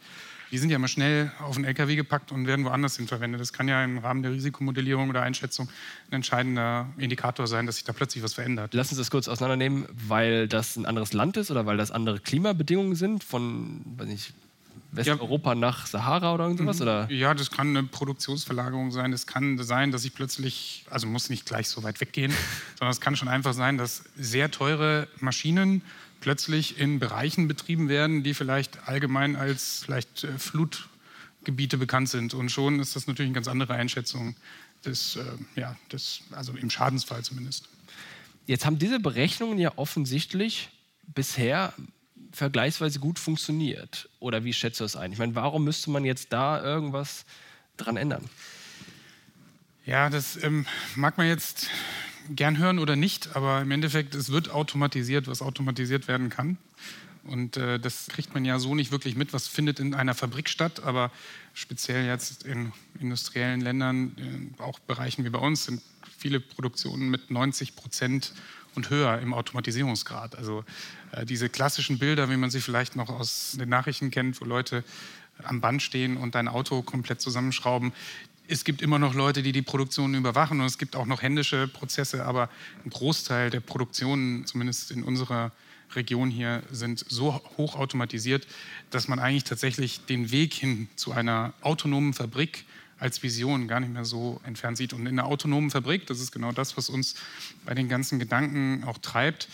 die 0.52 0.58
sind 0.58 0.70
ja 0.70 0.80
mal 0.80 0.88
schnell 0.88 1.32
auf 1.40 1.56
den 1.56 1.66
LKW 1.66 1.96
gepackt 1.96 2.32
und 2.32 2.48
werden 2.48 2.66
woanders 2.66 2.98
hin 2.98 3.08
verwendet. 3.08 3.42
Das 3.42 3.54
kann 3.54 3.68
ja 3.68 3.84
im 3.84 3.98
Rahmen 3.98 4.24
der 4.24 4.32
Risikomodellierung 4.32 5.10
oder 5.10 5.22
Einschätzung 5.22 5.70
ein 6.10 6.16
entscheidender 6.16 6.88
Indikator 6.98 7.48
sein, 7.48 7.66
dass 7.66 7.76
sich 7.76 7.84
da 7.84 7.94
plötzlich 7.94 8.24
was 8.24 8.34
verändert. 8.34 8.74
Lass 8.74 8.90
uns 8.90 8.98
das 8.98 9.12
kurz 9.12 9.28
auseinandernehmen, 9.28 9.86
weil 10.08 10.48
das 10.48 10.76
ein 10.76 10.86
anderes 10.86 11.14
Land 11.14 11.38
ist 11.38 11.52
oder 11.52 11.66
weil 11.66 11.78
das 11.78 11.92
andere 11.92 12.20
Klimabedingungen 12.20 12.96
sind 12.96 13.24
von, 13.24 13.82
weiß 13.98 14.08
nicht, 14.08 14.34
Westeuropa 14.92 15.50
ja. 15.50 15.56
nach 15.56 15.86
Sahara 15.86 16.34
oder 16.34 16.48
irgendwas? 16.48 16.82
Oder? 16.82 17.10
Ja, 17.12 17.34
das 17.34 17.52
kann 17.52 17.76
eine 17.76 17.84
Produktionsverlagerung 17.84 18.92
sein. 18.92 19.14
Es 19.14 19.28
kann 19.28 19.58
sein, 19.58 19.92
dass 19.92 20.06
ich 20.06 20.14
plötzlich, 20.14 20.86
also 20.90 21.08
muss 21.08 21.30
nicht 21.30 21.46
gleich 21.46 21.68
so 21.68 21.84
weit 21.84 22.00
weggehen, 22.00 22.34
sondern 22.80 22.92
es 22.92 23.02
kann 23.02 23.16
schon 23.16 23.28
einfach 23.28 23.54
sein, 23.54 23.78
dass 23.78 24.04
sehr 24.16 24.52
teure 24.52 25.08
Maschinen 25.20 25.82
plötzlich 26.20 26.80
in 26.80 27.00
Bereichen 27.00 27.48
betrieben 27.48 27.90
werden, 27.90 28.24
die 28.24 28.34
vielleicht 28.34 28.88
allgemein 28.88 29.36
als 29.36 29.84
vielleicht 29.86 30.24
äh, 30.24 30.38
Flutgebiete 30.38 31.78
bekannt 31.78 32.10
sind. 32.10 32.34
Und 32.34 32.50
schon 32.50 32.80
ist 32.80 32.96
das 32.96 33.08
natürlich 33.08 33.30
eine 33.30 33.36
ganz 33.36 33.48
andere 33.48 33.74
Einschätzung 33.74 34.36
des, 34.86 35.16
äh, 35.16 35.24
ja, 35.56 35.76
des, 35.92 36.22
also 36.32 36.54
im 36.54 36.70
Schadensfall 36.70 37.24
zumindest. 37.24 37.70
Jetzt 38.46 38.66
haben 38.66 38.80
diese 38.80 39.00
Berechnungen 39.00 39.60
ja 39.60 39.74
offensichtlich 39.76 40.70
bisher 41.14 41.74
vergleichsweise 42.32 43.00
gut 43.00 43.20
funktioniert. 43.20 44.10
Oder 44.20 44.44
wie 44.44 44.54
schätzt 44.54 44.80
du 44.80 44.84
das 44.84 44.96
ein? 44.96 45.12
Ich 45.12 45.18
meine, 45.18 45.36
warum 45.36 45.64
müsste 45.64 45.90
man 45.90 46.06
jetzt 46.06 46.32
da 46.32 46.62
irgendwas 46.64 47.26
dran 47.78 47.98
ändern? 47.98 48.30
Ja, 49.86 50.10
das 50.10 50.42
ähm, 50.44 50.66
mag 50.96 51.18
man 51.18 51.28
jetzt 51.28 51.70
gern 52.36 52.58
hören 52.58 52.80
oder 52.80 52.96
nicht, 52.96 53.36
aber 53.36 53.62
im 53.62 53.72
Endeffekt, 53.72 54.16
es 54.16 54.32
wird 54.32 54.50
automatisiert, 54.50 55.28
was 55.28 55.42
automatisiert 55.42 56.08
werden 56.08 56.30
kann. 56.30 56.58
Und 57.28 57.58
äh, 57.58 57.80
das 57.80 58.08
kriegt 58.08 58.34
man 58.34 58.46
ja 58.46 58.58
so 58.58 58.74
nicht 58.74 58.92
wirklich 58.92 59.16
mit, 59.16 59.34
was 59.34 59.48
findet 59.48 59.80
in 59.80 59.94
einer 59.94 60.16
Fabrik 60.16 60.48
statt. 60.48 60.84
Aber 60.84 61.12
speziell 61.54 62.06
jetzt 62.06 62.44
in 62.44 62.72
industriellen 63.00 63.60
Ländern, 63.60 64.14
in 64.16 64.54
auch 64.60 64.80
Bereichen 64.80 65.26
wie 65.26 65.30
bei 65.30 65.40
uns, 65.40 65.66
sind 65.66 65.82
viele 66.18 66.40
Produktionen 66.40 67.10
mit 67.10 67.30
90 67.30 67.76
Prozent 67.76 68.34
und 68.76 68.90
höher 68.90 69.20
im 69.20 69.34
Automatisierungsgrad. 69.34 70.38
Also 70.38 70.64
äh, 71.12 71.26
diese 71.26 71.50
klassischen 71.50 72.00
Bilder, 72.00 72.30
wie 72.30 72.38
man 72.38 72.50
sie 72.50 72.62
vielleicht 72.62 72.96
noch 72.96 73.10
aus 73.10 73.58
den 73.60 73.70
Nachrichten 73.70 74.10
kennt, 74.10 74.40
wo 74.40 74.46
Leute 74.46 74.84
am 75.44 75.62
Band 75.62 75.82
stehen 75.84 76.18
und 76.18 76.34
dein 76.34 76.48
Auto 76.48 76.82
komplett 76.82 77.22
zusammenschrauben, 77.22 77.92
es 78.48 78.64
gibt 78.64 78.82
immer 78.82 79.00
noch 79.00 79.14
Leute, 79.14 79.44
die 79.44 79.52
die 79.52 79.62
Produktion 79.62 80.14
überwachen 80.16 80.60
und 80.60 80.66
es 80.66 80.78
gibt 80.78 80.96
auch 80.96 81.06
noch 81.06 81.22
händische 81.22 81.68
Prozesse, 81.68 82.26
aber 82.26 82.50
ein 82.86 82.90
Großteil 82.90 83.50
der 83.50 83.60
Produktionen, 83.60 84.46
zumindest 84.46 84.92
in 84.92 85.04
unserer 85.04 85.52
Region 85.96 86.30
hier, 86.30 86.64
sind 86.72 87.04
so 87.08 87.34
hoch 87.58 87.76
automatisiert, 87.76 88.48
dass 88.90 89.08
man 89.08 89.20
eigentlich 89.20 89.44
tatsächlich 89.44 90.06
den 90.06 90.32
Weg 90.32 90.54
hin 90.54 90.88
zu 90.96 91.12
einer 91.12 91.54
autonomen 91.62 92.14
Fabrik 92.14 92.66
als 93.00 93.22
Vision 93.22 93.68
gar 93.68 93.80
nicht 93.80 93.94
mehr 93.94 94.06
so 94.06 94.42
entfernt 94.44 94.78
sieht. 94.78 94.94
Und 94.94 95.02
in 95.02 95.20
einer 95.20 95.26
autonomen 95.26 95.70
Fabrik, 95.70 96.08
das 96.08 96.20
ist 96.20 96.32
genau 96.32 96.52
das, 96.52 96.78
was 96.78 96.90
uns 96.90 97.16
bei 97.66 97.74
den 97.74 97.90
ganzen 97.90 98.18
Gedanken 98.18 98.84
auch 98.86 98.98
treibt, 98.98 99.50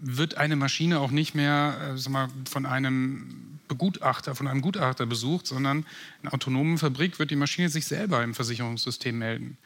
wird 0.00 0.36
eine 0.36 0.56
Maschine 0.56 1.00
auch 1.00 1.10
nicht 1.10 1.34
mehr 1.34 1.96
äh, 1.96 2.08
mal, 2.08 2.28
von 2.48 2.66
einem 2.66 3.58
Begutachter, 3.68 4.34
von 4.34 4.48
einem 4.48 4.62
Gutachter 4.62 5.06
besucht, 5.06 5.46
sondern 5.46 5.78
in 5.78 5.86
einer 6.22 6.34
autonomen 6.34 6.78
Fabrik 6.78 7.18
wird 7.18 7.30
die 7.30 7.36
Maschine 7.36 7.68
sich 7.68 7.86
selber 7.86 8.22
im 8.24 8.34
Versicherungssystem 8.34 9.16
melden. 9.16 9.58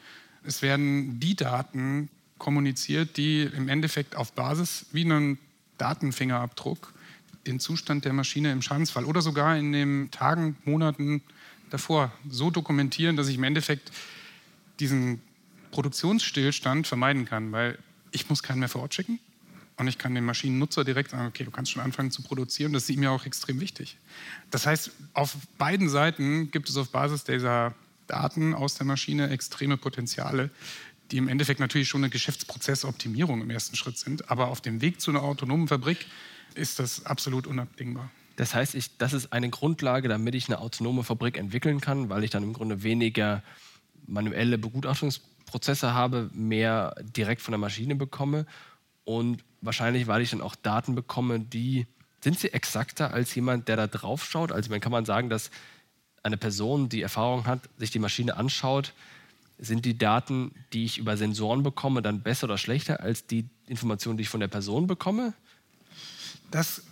Es 0.43 0.61
werden 0.61 1.19
die 1.19 1.35
Daten 1.35 2.09
kommuniziert, 2.37 3.17
die 3.17 3.43
im 3.43 3.67
Endeffekt 3.69 4.15
auf 4.15 4.33
Basis 4.33 4.85
wie 4.91 5.05
einen 5.05 5.39
Datenfingerabdruck 5.77 6.93
den 7.47 7.59
Zustand 7.59 8.05
der 8.05 8.13
Maschine 8.13 8.51
im 8.51 8.61
Schadensfall 8.61 9.05
oder 9.05 9.21
sogar 9.21 9.57
in 9.57 9.71
den 9.71 10.11
Tagen, 10.11 10.57
Monaten 10.65 11.21
davor 11.69 12.11
so 12.29 12.51
dokumentieren, 12.51 13.15
dass 13.15 13.27
ich 13.27 13.35
im 13.35 13.43
Endeffekt 13.43 13.91
diesen 14.79 15.21
Produktionsstillstand 15.71 16.87
vermeiden 16.87 17.25
kann, 17.25 17.51
weil 17.51 17.77
ich 18.11 18.29
muss 18.29 18.43
keinen 18.43 18.59
mehr 18.59 18.69
vor 18.69 18.81
Ort 18.81 18.93
schicken. 18.93 19.19
Und 19.77 19.87
ich 19.87 19.97
kann 19.97 20.15
dem 20.15 20.25
Maschinennutzer 20.25 20.83
direkt 20.85 21.11
sagen, 21.11 21.27
okay, 21.27 21.43
du 21.43 21.51
kannst 21.51 21.71
schon 21.71 21.81
anfangen 21.81 22.11
zu 22.11 22.21
produzieren. 22.21 22.71
Das 22.71 22.83
ist 22.83 22.89
ihm 22.89 23.03
ja 23.03 23.09
auch 23.09 23.25
extrem 23.25 23.59
wichtig. 23.59 23.97
Das 24.49 24.65
heißt, 24.65 24.91
auf 25.13 25.35
beiden 25.57 25.89
Seiten 25.89 26.49
gibt 26.51 26.69
es 26.69 26.77
auf 26.77 26.91
Basis 26.91 27.25
dieser 27.25 27.73
Daten 28.07 28.53
aus 28.53 28.75
der 28.75 28.85
Maschine 28.85 29.29
extreme 29.29 29.77
Potenziale, 29.77 30.49
die 31.11 31.17
im 31.17 31.27
Endeffekt 31.27 31.59
natürlich 31.59 31.89
schon 31.89 32.03
eine 32.03 32.09
Geschäftsprozessoptimierung 32.09 33.41
im 33.41 33.49
ersten 33.49 33.75
Schritt 33.75 33.97
sind. 33.97 34.29
Aber 34.31 34.47
auf 34.47 34.61
dem 34.61 34.81
Weg 34.81 35.01
zu 35.01 35.11
einer 35.11 35.23
autonomen 35.23 35.67
Fabrik 35.67 36.05
ist 36.53 36.79
das 36.79 37.05
absolut 37.05 37.45
unabdingbar. 37.45 38.09
Das 38.37 38.53
heißt, 38.53 38.75
ich, 38.75 38.97
das 38.97 39.13
ist 39.13 39.33
eine 39.33 39.49
Grundlage, 39.49 40.07
damit 40.07 40.35
ich 40.35 40.47
eine 40.47 40.59
autonome 40.59 41.03
Fabrik 41.03 41.37
entwickeln 41.37 41.81
kann, 41.81 42.09
weil 42.09 42.23
ich 42.23 42.31
dann 42.31 42.43
im 42.43 42.53
Grunde 42.53 42.83
weniger 42.83 43.43
manuelle 44.07 44.57
Begutachtungsprozesse 44.57 45.93
habe, 45.93 46.29
mehr 46.33 46.95
direkt 47.01 47.41
von 47.41 47.51
der 47.53 47.59
Maschine 47.59 47.95
bekomme 47.95 48.45
und 49.05 49.43
wahrscheinlich, 49.61 50.07
weil 50.07 50.21
ich 50.21 50.31
dann 50.31 50.41
auch 50.41 50.55
Daten 50.55 50.95
bekomme, 50.95 51.39
die 51.39 51.87
sind 52.21 52.39
sie 52.39 52.51
exakter 52.51 53.13
als 53.13 53.33
jemand, 53.35 53.67
der 53.67 53.77
da 53.77 53.87
drauf 53.87 54.25
schaut. 54.25 54.51
Also 54.51 54.71
man 54.71 54.81
kann 54.81 54.91
man 54.91 55.05
sagen, 55.05 55.29
dass 55.29 55.51
eine 56.23 56.37
Person, 56.37 56.89
die 56.89 57.03
Erfahrung 57.03 57.45
hat, 57.45 57.69
sich 57.77 57.91
die 57.91 57.99
Maschine 57.99 58.35
anschaut, 58.35 58.93
sind 59.59 59.85
die 59.85 59.97
Daten, 59.97 60.51
die 60.73 60.85
ich 60.85 60.97
über 60.97 61.17
Sensoren 61.17 61.63
bekomme, 61.63 62.01
dann 62.01 62.21
besser 62.21 62.45
oder 62.45 62.57
schlechter 62.57 62.99
als 62.99 63.27
die 63.27 63.45
Informationen, 63.67 64.17
die 64.17 64.23
ich 64.23 64.29
von 64.29 64.39
der 64.39 64.47
Person 64.47 64.87
bekomme? 64.87 65.33
Das 66.51 66.83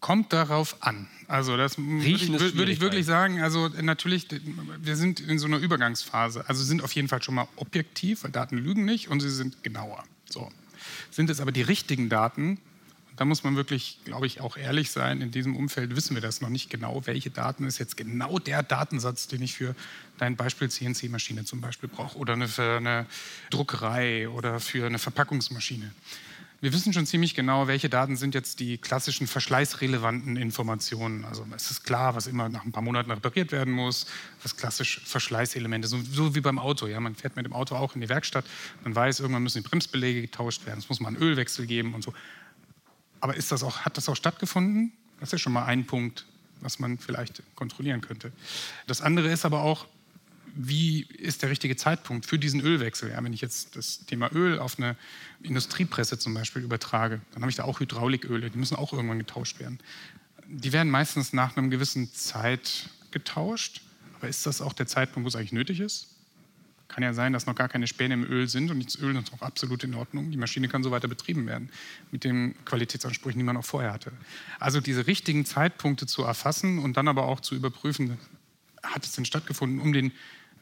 kommt 0.00 0.32
darauf 0.32 0.82
an. 0.82 1.08
Also 1.28 1.56
das 1.56 1.78
Riechen 1.78 2.32
würde 2.32 2.48
ich, 2.48 2.56
würd 2.56 2.68
ich 2.68 2.80
wirklich 2.80 3.06
sagen, 3.06 3.40
also 3.40 3.68
natürlich, 3.68 4.26
wir 4.78 4.96
sind 4.96 5.20
in 5.20 5.38
so 5.38 5.46
einer 5.46 5.58
Übergangsphase. 5.58 6.44
Also 6.48 6.64
sind 6.64 6.82
auf 6.82 6.92
jeden 6.92 7.08
Fall 7.08 7.22
schon 7.22 7.36
mal 7.36 7.48
objektiv, 7.56 8.24
weil 8.24 8.32
Daten 8.32 8.58
lügen 8.58 8.84
nicht 8.84 9.08
und 9.08 9.20
sie 9.20 9.30
sind 9.30 9.62
genauer. 9.62 10.04
So. 10.28 10.50
Sind 11.10 11.30
es 11.30 11.40
aber 11.40 11.52
die 11.52 11.62
richtigen 11.62 12.08
Daten, 12.08 12.58
da 13.16 13.26
muss 13.26 13.44
man 13.44 13.56
wirklich, 13.56 13.98
glaube 14.04 14.26
ich, 14.26 14.40
auch 14.40 14.56
ehrlich 14.56 14.90
sein. 14.90 15.20
In 15.20 15.30
diesem 15.30 15.54
Umfeld 15.54 15.94
wissen 15.94 16.14
wir 16.14 16.22
das 16.22 16.40
noch 16.40 16.48
nicht 16.48 16.70
genau, 16.70 17.02
welche 17.04 17.30
Daten 17.30 17.66
ist 17.66 17.78
jetzt 17.78 17.96
genau 17.96 18.38
der 18.38 18.62
Datensatz, 18.62 19.28
den 19.28 19.42
ich 19.42 19.54
für 19.54 19.74
dein 20.18 20.36
Beispiel 20.36 20.70
CNC-Maschine 20.70 21.44
zum 21.44 21.60
Beispiel 21.60 21.88
brauche 21.88 22.16
oder 22.16 22.32
eine, 22.32 22.48
für 22.48 22.78
eine 22.78 23.06
Druckerei 23.50 24.28
oder 24.28 24.60
für 24.60 24.86
eine 24.86 24.98
Verpackungsmaschine. 24.98 25.92
Wir 26.62 26.72
wissen 26.72 26.92
schon 26.92 27.06
ziemlich 27.06 27.34
genau, 27.34 27.66
welche 27.66 27.88
Daten 27.88 28.14
sind 28.14 28.36
jetzt 28.36 28.60
die 28.60 28.78
klassischen 28.78 29.26
verschleißrelevanten 29.26 30.36
Informationen. 30.36 31.24
Also 31.24 31.44
es 31.56 31.72
ist 31.72 31.82
klar, 31.82 32.14
was 32.14 32.28
immer 32.28 32.48
nach 32.48 32.64
ein 32.64 32.70
paar 32.70 32.84
Monaten 32.84 33.10
repariert 33.10 33.50
werden 33.50 33.74
muss, 33.74 34.06
was 34.44 34.56
klassisch 34.56 35.00
Verschleißelemente 35.04 35.88
sind. 35.88 36.06
So, 36.06 36.26
so 36.26 36.34
wie 36.36 36.40
beim 36.40 36.60
Auto. 36.60 36.86
Ja, 36.86 37.00
man 37.00 37.16
fährt 37.16 37.34
mit 37.34 37.46
dem 37.46 37.52
Auto 37.52 37.74
auch 37.74 37.96
in 37.96 38.00
die 38.00 38.08
Werkstatt. 38.08 38.44
Man 38.84 38.94
weiß, 38.94 39.18
irgendwann 39.18 39.42
müssen 39.42 39.60
die 39.60 39.68
Bremsbeläge 39.68 40.22
getauscht 40.22 40.64
werden. 40.64 40.78
Es 40.78 40.88
muss 40.88 41.00
mal 41.00 41.08
einen 41.08 41.16
Ölwechsel 41.16 41.66
geben 41.66 41.94
und 41.94 42.04
so. 42.04 42.14
Aber 43.18 43.34
ist 43.34 43.50
das 43.50 43.64
auch, 43.64 43.80
hat 43.80 43.96
das 43.96 44.08
auch 44.08 44.14
stattgefunden? 44.14 44.92
Das 45.18 45.30
ist 45.30 45.32
ja 45.32 45.38
schon 45.38 45.54
mal 45.54 45.64
ein 45.64 45.84
Punkt, 45.84 46.26
was 46.60 46.78
man 46.78 46.96
vielleicht 46.96 47.42
kontrollieren 47.56 48.02
könnte. 48.02 48.30
Das 48.86 49.00
andere 49.00 49.32
ist 49.32 49.44
aber 49.44 49.62
auch, 49.62 49.88
wie 50.54 51.02
ist 51.02 51.42
der 51.42 51.50
richtige 51.50 51.76
Zeitpunkt 51.76 52.26
für 52.26 52.38
diesen 52.38 52.60
Ölwechsel? 52.60 53.10
Ja, 53.10 53.22
wenn 53.22 53.32
ich 53.32 53.40
jetzt 53.40 53.76
das 53.76 54.04
Thema 54.06 54.30
Öl 54.32 54.58
auf 54.58 54.78
eine 54.78 54.96
Industriepresse 55.42 56.18
zum 56.18 56.34
Beispiel 56.34 56.62
übertrage, 56.62 57.20
dann 57.32 57.42
habe 57.42 57.50
ich 57.50 57.56
da 57.56 57.64
auch 57.64 57.80
Hydrauliköle, 57.80 58.50
die 58.50 58.58
müssen 58.58 58.76
auch 58.76 58.92
irgendwann 58.92 59.18
getauscht 59.18 59.60
werden. 59.60 59.78
Die 60.46 60.72
werden 60.72 60.90
meistens 60.90 61.32
nach 61.32 61.56
einer 61.56 61.68
gewissen 61.68 62.12
Zeit 62.12 62.90
getauscht, 63.10 63.80
aber 64.18 64.28
ist 64.28 64.46
das 64.46 64.60
auch 64.60 64.72
der 64.72 64.86
Zeitpunkt, 64.86 65.24
wo 65.24 65.28
es 65.28 65.36
eigentlich 65.36 65.52
nötig 65.52 65.80
ist? 65.80 66.08
Kann 66.88 67.02
ja 67.02 67.14
sein, 67.14 67.32
dass 67.32 67.46
noch 67.46 67.54
gar 67.54 67.70
keine 67.70 67.86
Späne 67.86 68.12
im 68.12 68.24
Öl 68.24 68.48
sind 68.48 68.70
und 68.70 68.84
das 68.84 69.00
Öl 69.00 69.16
ist 69.16 69.32
auch 69.32 69.40
absolut 69.40 69.82
in 69.82 69.94
Ordnung. 69.94 70.30
Die 70.30 70.36
Maschine 70.36 70.68
kann 70.68 70.82
so 70.82 70.90
weiter 70.90 71.08
betrieben 71.08 71.46
werden 71.46 71.70
mit 72.10 72.24
den 72.24 72.54
Qualitätsansprüchen, 72.66 73.38
die 73.38 73.44
man 73.44 73.56
auch 73.56 73.64
vorher 73.64 73.94
hatte. 73.94 74.12
Also 74.60 74.80
diese 74.80 75.06
richtigen 75.06 75.46
Zeitpunkte 75.46 76.06
zu 76.06 76.22
erfassen 76.22 76.78
und 76.78 76.98
dann 76.98 77.08
aber 77.08 77.24
auch 77.24 77.40
zu 77.40 77.54
überprüfen, 77.54 78.18
hat 78.82 79.04
es 79.04 79.12
denn 79.12 79.24
stattgefunden, 79.24 79.80
um 79.80 79.94
den 79.94 80.12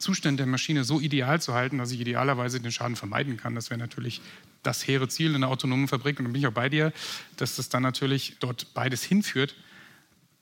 Zustand 0.01 0.39
der 0.39 0.47
Maschine 0.47 0.83
so 0.83 0.99
ideal 0.99 1.41
zu 1.41 1.53
halten, 1.53 1.77
dass 1.77 1.91
ich 1.91 1.99
idealerweise 1.99 2.59
den 2.59 2.71
Schaden 2.71 2.95
vermeiden 2.95 3.37
kann. 3.37 3.55
Das 3.55 3.69
wäre 3.69 3.79
natürlich 3.79 4.21
das 4.63 4.85
hehre 4.85 5.07
Ziel 5.07 5.29
in 5.29 5.37
einer 5.37 5.49
autonomen 5.49 5.87
Fabrik. 5.87 6.19
Und 6.19 6.25
da 6.25 6.31
bin 6.31 6.41
ich 6.41 6.47
auch 6.47 6.53
bei 6.53 6.69
dir, 6.69 6.91
dass 7.37 7.55
das 7.55 7.69
dann 7.69 7.83
natürlich 7.83 8.35
dort 8.39 8.73
beides 8.73 9.03
hinführt. 9.03 9.55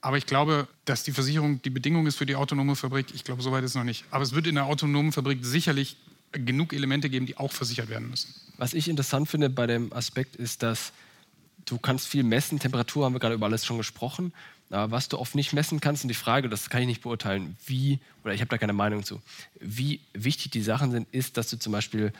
Aber 0.01 0.17
ich 0.17 0.25
glaube, 0.25 0.67
dass 0.85 1.03
die 1.03 1.11
Versicherung 1.11 1.61
die 1.61 1.69
Bedingung 1.69 2.07
ist 2.07 2.15
für 2.15 2.25
die 2.25 2.35
autonome 2.35 2.75
Fabrik. 2.75 3.07
Ich 3.13 3.23
glaube, 3.23 3.41
soweit 3.41 3.63
ist 3.63 3.71
es 3.71 3.75
noch 3.75 3.83
nicht. 3.83 4.05
Aber 4.11 4.23
es 4.23 4.33
wird 4.33 4.47
in 4.47 4.55
der 4.55 4.65
autonomen 4.65 5.11
Fabrik 5.11 5.39
sicherlich 5.41 5.97
genug 6.31 6.73
Elemente 6.73 7.09
geben, 7.09 7.25
die 7.25 7.37
auch 7.37 7.51
versichert 7.51 7.89
werden 7.89 8.09
müssen. 8.09 8.33
Was 8.57 8.73
ich 8.73 8.87
interessant 8.87 9.29
finde 9.29 9.49
bei 9.49 9.67
dem 9.67 9.91
Aspekt 9.93 10.35
ist, 10.35 10.63
dass 10.63 10.93
du 11.65 11.77
kannst 11.77 12.07
viel 12.07 12.23
messen. 12.23 12.59
Temperatur 12.59 13.05
haben 13.05 13.13
wir 13.13 13.19
gerade 13.19 13.35
über 13.35 13.47
alles 13.47 13.65
schon 13.65 13.77
gesprochen. 13.77 14.33
Was 14.69 15.09
du 15.09 15.17
oft 15.17 15.33
nicht 15.33 15.51
messen 15.51 15.79
kannst, 15.79 16.03
und 16.03 16.09
die 16.09 16.13
Frage, 16.15 16.47
das 16.47 16.69
kann 16.69 16.81
ich 16.81 16.87
nicht 16.87 17.01
beurteilen, 17.01 17.57
wie, 17.65 17.99
oder 18.23 18.35
ich 18.35 18.41
habe 18.41 18.49
da 18.49 18.57
keine 18.59 18.73
Meinung 18.73 19.03
zu, 19.03 19.19
wie 19.59 19.99
wichtig 20.13 20.51
die 20.51 20.61
Sachen 20.61 20.91
sind, 20.91 21.07
ist, 21.11 21.37
dass 21.37 21.49
du 21.49 21.57
zum 21.57 21.73
Beispiel 21.73 22.13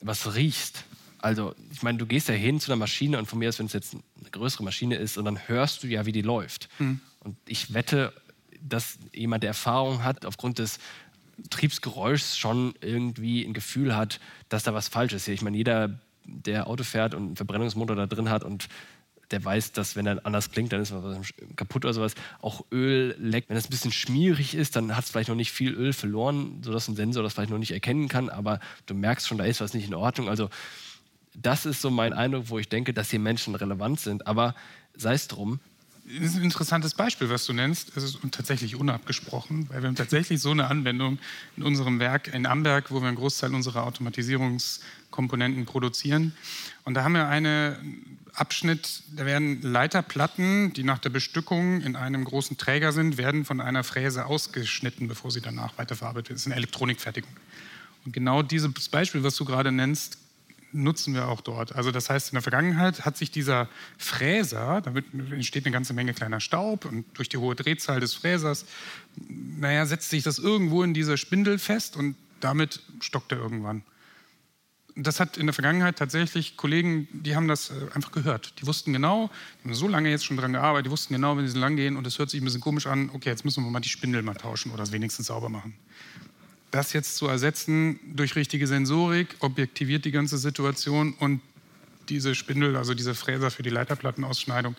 was 0.00 0.34
riechst. 0.34 0.84
Also, 1.18 1.54
ich 1.70 1.82
meine, 1.82 1.98
du 1.98 2.06
gehst 2.06 2.28
ja 2.28 2.34
hin 2.34 2.58
zu 2.58 2.72
einer 2.72 2.78
Maschine 2.78 3.18
und 3.18 3.26
von 3.26 3.38
mir 3.38 3.50
aus, 3.50 3.58
wenn 3.58 3.66
es 3.66 3.74
jetzt 3.74 3.94
eine 3.94 4.30
größere 4.30 4.64
Maschine 4.64 4.96
ist, 4.96 5.18
und 5.18 5.26
dann 5.26 5.46
hörst 5.46 5.82
du 5.82 5.88
ja, 5.88 6.06
wie 6.06 6.12
die 6.12 6.22
läuft. 6.22 6.70
Mhm. 6.78 7.00
Und 7.20 7.36
ich 7.46 7.74
wette, 7.74 8.14
dass 8.62 8.98
jemand, 9.12 9.42
der 9.42 9.48
Erfahrung 9.48 10.02
hat, 10.02 10.24
aufgrund 10.24 10.58
des 10.58 10.78
Betriebsgeräuschs 11.36 12.38
schon 12.38 12.74
irgendwie 12.80 13.44
ein 13.44 13.52
Gefühl 13.52 13.94
hat, 13.94 14.20
dass 14.48 14.62
da 14.62 14.72
was 14.72 14.88
falsch 14.88 15.12
ist. 15.12 15.28
Ich 15.28 15.42
meine, 15.42 15.56
jeder, 15.58 16.00
der 16.24 16.66
Auto 16.66 16.84
fährt 16.84 17.14
und 17.14 17.22
einen 17.22 17.36
Verbrennungsmotor 17.36 17.96
da 17.96 18.06
drin 18.06 18.30
hat 18.30 18.42
und 18.42 18.68
der 19.30 19.44
weiß, 19.44 19.72
dass 19.72 19.96
wenn 19.96 20.06
er 20.06 20.24
anders 20.26 20.50
klingt, 20.50 20.72
dann 20.72 20.80
ist 20.80 20.92
was 20.92 21.32
kaputt 21.56 21.84
oder 21.84 21.94
sowas. 21.94 22.14
Auch 22.40 22.64
Öl 22.72 23.14
leckt. 23.18 23.48
Wenn 23.48 23.56
es 23.56 23.66
ein 23.66 23.70
bisschen 23.70 23.92
schmierig 23.92 24.54
ist, 24.54 24.76
dann 24.76 24.96
hat 24.96 25.04
es 25.04 25.10
vielleicht 25.10 25.28
noch 25.28 25.36
nicht 25.36 25.52
viel 25.52 25.72
Öl 25.72 25.92
verloren, 25.92 26.62
sodass 26.62 26.88
ein 26.88 26.96
Sensor 26.96 27.22
das 27.22 27.34
vielleicht 27.34 27.50
noch 27.50 27.58
nicht 27.58 27.72
erkennen 27.72 28.08
kann, 28.08 28.28
aber 28.28 28.60
du 28.86 28.94
merkst 28.94 29.28
schon, 29.28 29.38
da 29.38 29.44
ist 29.44 29.60
was 29.60 29.74
nicht 29.74 29.86
in 29.86 29.94
Ordnung. 29.94 30.28
Also 30.28 30.50
das 31.34 31.66
ist 31.66 31.80
so 31.80 31.90
mein 31.90 32.12
Eindruck, 32.12 32.48
wo 32.48 32.58
ich 32.58 32.68
denke, 32.68 32.92
dass 32.92 33.10
hier 33.10 33.20
Menschen 33.20 33.54
relevant 33.54 34.00
sind. 34.00 34.26
Aber 34.26 34.54
sei 34.94 35.14
es 35.14 35.28
drum, 35.28 35.60
das 35.60 35.69
ist 36.18 36.36
ein 36.36 36.42
interessantes 36.42 36.94
Beispiel, 36.94 37.30
was 37.30 37.46
du 37.46 37.52
nennst. 37.52 37.96
Es 37.96 38.02
ist 38.02 38.18
tatsächlich 38.30 38.76
unabgesprochen, 38.76 39.68
weil 39.68 39.82
wir 39.82 39.88
haben 39.88 39.96
tatsächlich 39.96 40.40
so 40.40 40.50
eine 40.50 40.68
Anwendung 40.68 41.18
in 41.56 41.62
unserem 41.62 41.98
Werk 42.00 42.28
in 42.28 42.46
Amberg, 42.46 42.90
wo 42.90 43.00
wir 43.00 43.08
einen 43.08 43.16
Großteil 43.16 43.54
unserer 43.54 43.84
Automatisierungskomponenten 43.84 45.66
produzieren. 45.66 46.34
Und 46.84 46.94
da 46.94 47.04
haben 47.04 47.14
wir 47.14 47.28
einen 47.28 48.18
Abschnitt, 48.34 49.02
da 49.14 49.26
werden 49.26 49.60
Leiterplatten, 49.62 50.72
die 50.72 50.84
nach 50.84 50.98
der 50.98 51.10
Bestückung 51.10 51.80
in 51.80 51.96
einem 51.96 52.24
großen 52.24 52.56
Träger 52.56 52.92
sind, 52.92 53.18
werden 53.18 53.44
von 53.44 53.60
einer 53.60 53.84
Fräse 53.84 54.26
ausgeschnitten, 54.26 55.08
bevor 55.08 55.30
sie 55.30 55.40
danach 55.40 55.76
weiterverarbeitet 55.78 56.30
werden. 56.30 56.36
Das 56.36 56.42
ist 56.42 56.46
eine 56.46 56.56
Elektronikfertigung. 56.56 57.30
Und 58.04 58.12
genau 58.12 58.42
dieses 58.42 58.88
Beispiel, 58.88 59.22
was 59.22 59.36
du 59.36 59.44
gerade 59.44 59.72
nennst, 59.72 60.18
nutzen 60.72 61.14
wir 61.14 61.28
auch 61.28 61.40
dort. 61.40 61.74
Also 61.74 61.90
das 61.90 62.10
heißt, 62.10 62.30
in 62.30 62.34
der 62.34 62.42
Vergangenheit 62.42 63.04
hat 63.04 63.16
sich 63.16 63.30
dieser 63.30 63.68
Fräser, 63.98 64.80
da 64.80 64.92
entsteht 65.32 65.66
eine 65.66 65.72
ganze 65.72 65.94
Menge 65.94 66.14
kleiner 66.14 66.40
Staub 66.40 66.84
und 66.84 67.04
durch 67.14 67.28
die 67.28 67.38
hohe 67.38 67.54
Drehzahl 67.54 68.00
des 68.00 68.14
Fräsers, 68.14 68.66
naja, 69.28 69.86
setzt 69.86 70.10
sich 70.10 70.22
das 70.22 70.38
irgendwo 70.38 70.82
in 70.82 70.94
dieser 70.94 71.16
Spindel 71.16 71.58
fest 71.58 71.96
und 71.96 72.16
damit 72.40 72.80
stockt 73.00 73.32
er 73.32 73.38
irgendwann. 73.38 73.82
Das 74.96 75.20
hat 75.20 75.36
in 75.36 75.46
der 75.46 75.54
Vergangenheit 75.54 75.96
tatsächlich 75.96 76.56
Kollegen, 76.56 77.08
die 77.12 77.36
haben 77.36 77.48
das 77.48 77.70
äh, 77.70 77.74
einfach 77.94 78.10
gehört. 78.10 78.60
Die 78.60 78.66
wussten 78.66 78.92
genau, 78.92 79.30
die 79.60 79.68
haben 79.68 79.74
so 79.74 79.88
lange 79.88 80.10
jetzt 80.10 80.24
schon 80.24 80.36
dran 80.36 80.52
gearbeitet, 80.52 80.86
die 80.86 80.90
wussten 80.90 81.14
genau, 81.14 81.36
wenn 81.36 81.46
sie 81.46 81.58
lang 81.58 81.76
gehen 81.76 81.96
und 81.96 82.06
es 82.06 82.18
hört 82.18 82.28
sich 82.28 82.40
ein 82.40 82.44
bisschen 82.44 82.60
komisch 82.60 82.86
an, 82.86 83.10
okay, 83.12 83.28
jetzt 83.30 83.44
müssen 83.44 83.64
wir 83.64 83.70
mal 83.70 83.80
die 83.80 83.88
Spindel 83.88 84.22
mal 84.22 84.34
tauschen 84.34 84.72
oder 84.72 84.82
es 84.82 84.92
wenigstens 84.92 85.28
sauber 85.28 85.48
machen 85.48 85.74
das 86.70 86.92
jetzt 86.92 87.16
zu 87.16 87.26
ersetzen 87.26 87.98
durch 88.14 88.36
richtige 88.36 88.66
Sensorik, 88.66 89.36
objektiviert 89.40 90.04
die 90.04 90.10
ganze 90.10 90.38
Situation 90.38 91.14
und 91.14 91.40
diese 92.08 92.34
Spindel, 92.34 92.76
also 92.76 92.94
diese 92.94 93.14
Fräser 93.14 93.50
für 93.50 93.62
die 93.62 93.70
Leiterplattenausschneidung, 93.70 94.76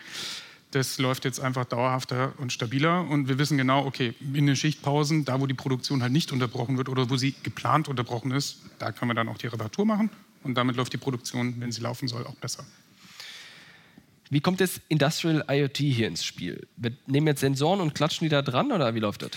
das 0.72 0.98
läuft 1.00 1.26
jetzt 1.26 1.40
einfach 1.40 1.66
dauerhafter 1.66 2.34
und 2.38 2.54
stabiler. 2.54 3.08
Und 3.08 3.28
wir 3.28 3.38
wissen 3.38 3.58
genau, 3.58 3.86
okay, 3.86 4.14
in 4.22 4.48
den 4.48 4.56
Schichtpausen, 4.56 5.26
da 5.26 5.40
wo 5.40 5.46
die 5.46 5.54
Produktion 5.54 6.02
halt 6.02 6.14
nicht 6.14 6.32
unterbrochen 6.32 6.78
wird 6.78 6.88
oder 6.88 7.10
wo 7.10 7.18
sie 7.18 7.36
geplant 7.44 7.90
unterbrochen 7.90 8.32
ist, 8.32 8.60
da 8.80 8.92
können 8.92 9.12
wir 9.12 9.16
dann 9.16 9.28
auch 9.28 9.38
die 9.38 9.48
Reparatur 9.48 9.86
machen. 9.86 10.10
Und 10.44 10.56
damit 10.56 10.78
läuft 10.78 10.94
die 10.94 10.98
Produktion, 10.98 11.56
wenn 11.60 11.72
sie 11.72 11.82
laufen 11.82 12.08
soll, 12.08 12.26
auch 12.26 12.36
besser. 12.36 12.66
Wie 14.30 14.40
kommt 14.40 14.62
jetzt 14.62 14.80
Industrial 14.88 15.44
IoT 15.50 15.78
hier 15.78 16.08
ins 16.08 16.24
Spiel? 16.24 16.66
Wir 16.78 16.94
nehmen 17.06 17.28
jetzt 17.28 17.42
Sensoren 17.42 17.82
und 17.82 17.94
klatschen 17.94 18.26
die 18.26 18.30
da 18.30 18.42
dran 18.42 18.72
oder 18.72 18.96
wie 18.96 19.00
läuft 19.00 19.24
das? 19.24 19.32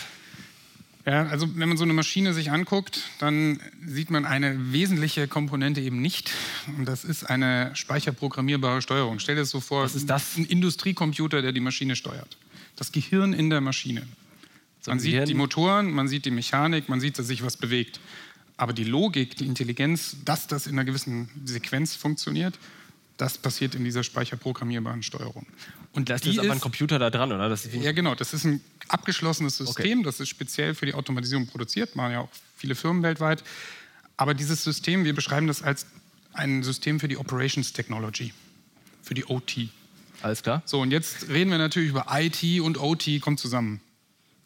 Ja, 1.07 1.27
also 1.27 1.47
wenn 1.57 1.69
man 1.69 1.77
so 1.77 1.85
eine 1.85 1.93
Maschine 1.93 2.33
sich 2.33 2.51
anguckt, 2.51 3.03
dann 3.19 3.61
sieht 3.85 4.11
man 4.11 4.25
eine 4.25 4.73
wesentliche 4.73 5.29
Komponente 5.29 5.83
eben 5.83 6.01
nicht. 6.01 6.31
Und 6.79 6.87
das 6.87 7.05
ist 7.05 7.25
eine 7.25 7.71
speicherprogrammierbare 7.75 8.81
Steuerung. 8.81 9.19
Stell 9.19 9.35
dir 9.35 9.43
das 9.43 9.51
so 9.51 9.61
vor, 9.61 9.85
Was 9.85 9.95
ist 9.95 10.09
das? 10.09 10.39
ein 10.39 10.47
Industriecomputer, 10.47 11.43
der 11.43 11.53
die 11.53 11.61
Maschine 11.61 11.95
steuert. 11.95 12.39
Das 12.77 12.91
Gehirn 12.91 13.35
in 13.35 13.51
der 13.51 13.61
Maschine. 13.61 14.07
So 14.81 14.91
man 14.93 14.99
sieht 14.99 15.13
Gehirn. 15.13 15.29
die 15.29 15.35
Motoren, 15.35 15.93
man 15.93 16.09
sieht 16.09 16.25
die 16.25 16.31
Mechanik, 16.31 16.89
man 16.89 17.01
sieht, 17.01 17.19
dass 17.19 17.27
sich 17.27 17.43
was 17.45 17.59
bewegt. 17.59 18.01
Aber 18.57 18.73
die 18.73 18.85
Logik, 18.85 19.37
die 19.37 19.47
Intelligenz, 19.47 20.17
dass 20.25 20.47
das 20.47 20.67
in 20.67 20.73
einer 20.73 20.85
gewissen 20.85 21.29
Sequenz 21.45 21.97
funktioniert, 21.97 22.59
das 23.17 23.39
passiert 23.39 23.75
in 23.75 23.85
dieser 23.85 24.03
speicherprogrammierbaren 24.03 25.03
Steuerung. 25.03 25.47
Und 25.93 26.11
das 26.11 26.27
ist 26.27 26.39
aber 26.39 26.53
ein 26.53 26.61
Computer 26.61 26.99
da 26.99 27.11
dran, 27.11 27.31
oder? 27.31 27.57
ja, 27.73 27.93
genau. 27.93 28.15
Das 28.15 28.35
ist 28.35 28.45
ein 28.45 28.61
abgeschlossenes 28.89 29.57
System. 29.59 30.01
Okay. 30.01 30.05
Das 30.05 30.19
ist 30.19 30.29
speziell 30.29 30.75
für 30.75 30.87
die 30.87 30.95
Automatisierung 30.95 31.47
produziert. 31.47 31.95
Machen 31.95 32.13
ja 32.13 32.21
auch 32.21 32.29
viele 32.57 32.75
Firmen 32.75 33.03
weltweit. 33.03 33.45
Aber 34.17 34.35
dieses 34.35 34.65
System, 34.65 35.05
wir 35.05 35.15
beschreiben 35.15 35.47
das 35.47 35.63
als 35.63 35.87
ein 36.33 36.63
System 36.65 36.99
für 36.99 37.09
die 37.09 37.17
Operations 37.17 37.73
Technology, 37.73 38.33
für 39.03 39.15
die 39.15 39.25
OT. 39.27 39.69
Alles 40.23 40.43
klar. 40.43 40.63
So, 40.65 40.81
und 40.81 40.91
jetzt 40.91 41.29
reden 41.29 41.51
wir 41.51 41.59
natürlich 41.59 41.91
über 41.91 42.07
IT 42.11 42.61
und 42.61 42.79
OT 42.79 43.21
kommt 43.21 43.39
zusammen. 43.39 43.81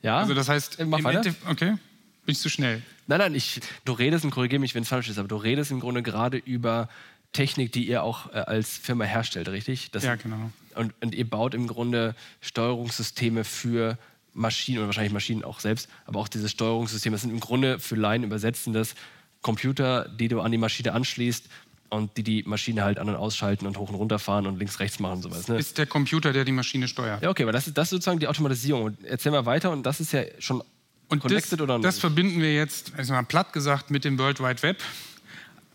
Ja. 0.03 0.19
Also 0.19 0.35
das 0.35 0.49
heißt, 0.49 0.85
Mach 0.87 1.03
weiter. 1.03 1.35
okay, 1.47 1.77
bin 2.25 2.33
ich 2.33 2.41
zu 2.41 2.51
schnell? 2.51 2.83
Nein, 3.07 3.19
nein, 3.21 3.35
ich, 3.35 3.61
du 3.87 3.93
redest 3.93 4.25
und 4.25 4.31
korrigiere 4.31 4.61
mich, 4.61 4.75
wenn 4.75 4.83
es 4.83 4.89
falsch 4.89 5.09
ist, 5.09 5.19
aber 5.19 5.29
du 5.29 5.37
redest 5.37 5.71
im 5.71 5.81
Grunde 5.81 6.03
gerade 6.03 6.37
über 6.37 6.91
Technik, 7.33 7.73
die 7.73 7.87
ihr 7.87 8.03
auch 8.03 8.33
äh, 8.33 8.39
als 8.39 8.77
Firma 8.77 9.05
herstellt, 9.05 9.49
richtig? 9.49 9.91
Das, 9.91 10.05
ja, 10.05 10.17
genau. 10.17 10.51
Und, 10.75 10.95
und, 11.01 11.15
ihr 11.15 11.29
baut 11.29 11.55
im 11.55 11.67
Grunde 11.67 12.15
Steuerungssysteme 12.41 13.45
für 13.45 13.99
Maschinen 14.33 14.79
oder 14.79 14.87
wahrscheinlich 14.87 15.13
Maschinen 15.13 15.45
auch 15.45 15.61
selbst, 15.61 15.89
aber 16.07 16.21
auch 16.21 16.29
dieses 16.29 16.51
Steuerungssystem. 16.53 17.13
Das 17.13 17.23
sind 17.23 17.31
im 17.31 17.41
Grunde 17.41 17.79
für 17.81 17.97
Laien 17.97 18.23
übersetzen 18.23 18.73
das 18.73 18.95
Computer, 19.43 20.09
die 20.09 20.29
du 20.29 20.41
an 20.41 20.53
die 20.53 20.59
Maschine 20.59 20.93
anschließt 20.93 21.49
und 21.91 22.17
die 22.17 22.23
die 22.23 22.43
Maschine 22.45 22.85
halt 22.85 22.99
an- 22.99 23.09
und 23.09 23.17
ausschalten 23.17 23.67
und 23.67 23.79
hoch 23.79 23.89
und 23.89 23.95
runter 23.95 24.19
fahren 24.19 24.47
und 24.47 24.59
links, 24.59 24.81
rechts 24.81 24.99
machen 24.99 25.17
und 25.17 25.23
sowas. 25.23 25.49
Ne? 25.49 25.59
Ist 25.59 25.79
der 25.79 25.87
Computer, 25.87 26.33
der 26.33 26.45
die 26.45 26.53
Maschine 26.53 26.89
steuert. 26.89 27.23
Ja, 27.23 27.31
okay, 27.31 27.45
aber 27.45 27.53
das 27.53 27.67
ist, 27.67 27.79
das 27.79 27.87
ist 27.87 27.91
sozusagen 27.91 28.19
die 28.19 28.29
Automatisierung. 28.29 28.85
Und 28.85 29.05
erzähl 29.05 29.33
mal 29.33 29.47
weiter 29.47 29.71
und 29.71 29.85
das 29.85 30.01
ist 30.01 30.13
ja 30.13 30.23
schon 30.39 30.63
Und 31.09 31.21
connected 31.21 31.53
das, 31.53 31.61
oder 31.61 31.79
das 31.79 31.95
nicht? 31.95 32.01
verbinden 32.01 32.41
wir 32.41 32.55
jetzt, 32.55 32.93
also 32.97 33.13
mal 33.13 33.23
platt 33.23 33.53
gesagt, 33.53 33.91
mit 33.91 34.05
dem 34.05 34.19
World 34.19 34.41
Wide 34.41 34.63
Web. 34.63 34.83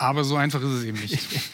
Aber 0.03 0.25
so 0.25 0.35
einfach 0.35 0.61
ist 0.61 0.71
es 0.71 0.83
eben 0.83 0.99
nicht. 0.99 1.19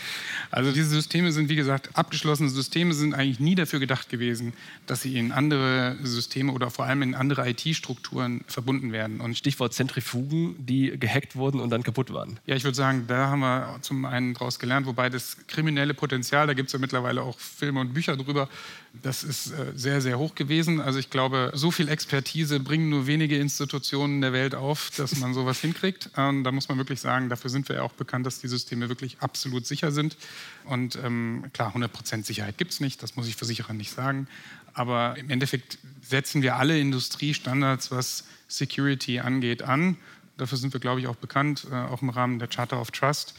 Also 0.52 0.72
diese 0.72 0.90
Systeme 0.90 1.32
sind, 1.32 1.48
wie 1.48 1.56
gesagt, 1.56 1.90
abgeschlossene 1.94 2.50
Systeme 2.50 2.96
sind 2.96 3.14
eigentlich 3.14 3.40
nie 3.40 3.54
dafür 3.54 3.80
gedacht 3.80 4.10
gewesen, 4.10 4.54
dass 4.88 5.04
sie 5.04 5.16
in 5.16 5.32
andere 5.32 5.96
Systeme 6.02 6.54
oder 6.54 6.72
vor 6.72 6.86
allem 6.86 7.04
in 7.04 7.14
andere 7.14 7.48
IT-Strukturen 7.48 8.44
verbunden 8.48 8.92
werden. 8.92 9.22
Und 9.22 9.38
Stichwort 9.38 9.76
Zentrifugen, 9.76 10.56
die 10.66 10.98
gehackt 11.00 11.36
wurden 11.36 11.60
und 11.60 11.70
dann 11.70 11.84
kaputt 11.84 12.12
waren. 12.12 12.40
ja, 12.48 12.56
ich 12.56 12.64
würde 12.64 12.76
sagen, 12.76 13.06
da 13.08 13.28
haben 13.28 13.42
wir 13.42 13.78
zum 13.82 14.06
einen 14.06 14.34
daraus 14.34 14.58
gelernt, 14.58 14.88
wobei 14.88 15.12
das 15.12 15.38
kriminelle 15.46 15.94
Potenzial, 15.94 16.48
da 16.48 16.54
gibt 16.54 16.70
es 16.70 16.74
ja 16.74 16.80
mittlerweile 16.80 17.22
auch 17.22 17.38
Filme 17.38 17.80
und 17.82 17.94
Bücher 17.94 18.18
drüber, 18.18 18.50
das 18.94 19.24
ist 19.24 19.52
äh, 19.52 19.72
sehr, 19.76 20.02
sehr 20.02 20.18
hoch 20.18 20.36
gewesen. 20.36 20.82
Also 20.82 21.00
ich 21.00 21.10
glaube, 21.10 21.52
so 21.54 21.72
viel 21.72 21.90
Expertise 21.90 22.60
bringen 22.60 22.90
nur 22.90 23.08
wenige 23.08 23.38
Institutionen 23.38 24.22
der 24.22 24.34
Welt 24.34 24.56
auf, 24.56 24.92
dass 24.98 25.18
man 25.18 25.34
sowas 25.34 25.60
hinkriegt. 25.62 26.10
Und 26.16 26.44
da 26.44 26.52
muss 26.52 26.70
man 26.70 26.78
wirklich 26.78 27.00
sagen, 27.00 27.30
dafür 27.30 27.50
sind 27.50 27.70
wir 27.70 27.78
ja 27.78 27.82
auch 27.84 27.94
bekannt, 27.94 28.26
dass 28.26 28.40
die 28.40 28.48
Systeme 28.48 28.90
wirklich 28.90 29.18
absolut 29.20 29.68
sicher 29.68 29.92
sind. 29.92 30.18
Und 30.66 30.98
ähm, 31.04 31.46
klar, 31.54 31.76
100% 31.76 32.26
Sicherheit 32.26 32.58
gibt 32.58 32.72
es 32.72 32.80
nicht, 32.80 33.04
das 33.04 33.16
muss 33.16 33.28
ich 33.28 33.36
Versicherern 33.36 33.78
nicht 33.78 33.92
sagen. 33.92 34.28
Aber 34.74 35.18
im 35.18 35.30
Endeffekt 35.30 35.78
setzen 36.02 36.42
wir 36.42 36.56
alle 36.56 36.80
Industriestandards, 36.80 37.92
was 37.92 38.26
Security 38.48 39.20
angeht, 39.20 39.62
an. 39.62 39.98
Dafür 40.38 40.58
sind 40.58 40.74
wir, 40.74 40.80
glaube 40.80 41.02
ich, 41.02 41.08
auch 41.08 41.18
bekannt, 41.18 41.68
äh, 41.70 41.76
auch 41.76 42.02
im 42.02 42.10
Rahmen 42.10 42.40
der 42.40 42.48
Charter 42.48 42.80
of 42.80 42.92
Trust, 42.92 43.36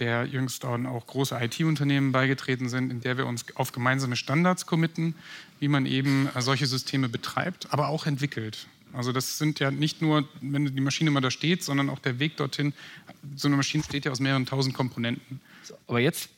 der 0.00 0.24
jüngst 0.26 0.64
auch 0.64 1.06
große 1.06 1.36
IT-Unternehmen 1.40 2.12
beigetreten 2.12 2.68
sind, 2.68 2.90
in 2.90 3.00
der 3.00 3.16
wir 3.16 3.26
uns 3.26 3.44
auf 3.54 3.72
gemeinsame 3.72 4.16
Standards 4.16 4.66
committen, 4.66 5.14
wie 5.60 5.68
man 5.68 5.86
eben 5.86 6.28
äh, 6.34 6.42
solche 6.42 6.66
Systeme 6.66 7.08
betreibt, 7.08 7.72
aber 7.72 7.88
auch 7.88 8.06
entwickelt. 8.06 8.66
Also 8.92 9.12
das 9.12 9.38
sind 9.38 9.58
ja 9.60 9.70
nicht 9.70 10.02
nur, 10.02 10.28
wenn 10.40 10.66
die 10.74 10.80
Maschine 10.80 11.10
mal 11.10 11.20
da 11.20 11.30
steht, 11.30 11.64
sondern 11.64 11.90
auch 11.90 11.98
der 11.98 12.18
Weg 12.20 12.36
dorthin. 12.36 12.72
So 13.36 13.48
eine 13.48 13.56
Maschine 13.56 13.82
steht 13.82 14.04
ja 14.04 14.12
aus 14.12 14.20
mehreren 14.20 14.46
tausend 14.46 14.74
Komponenten. 14.74 15.40
Aber 15.88 15.98
jetzt 15.98 16.28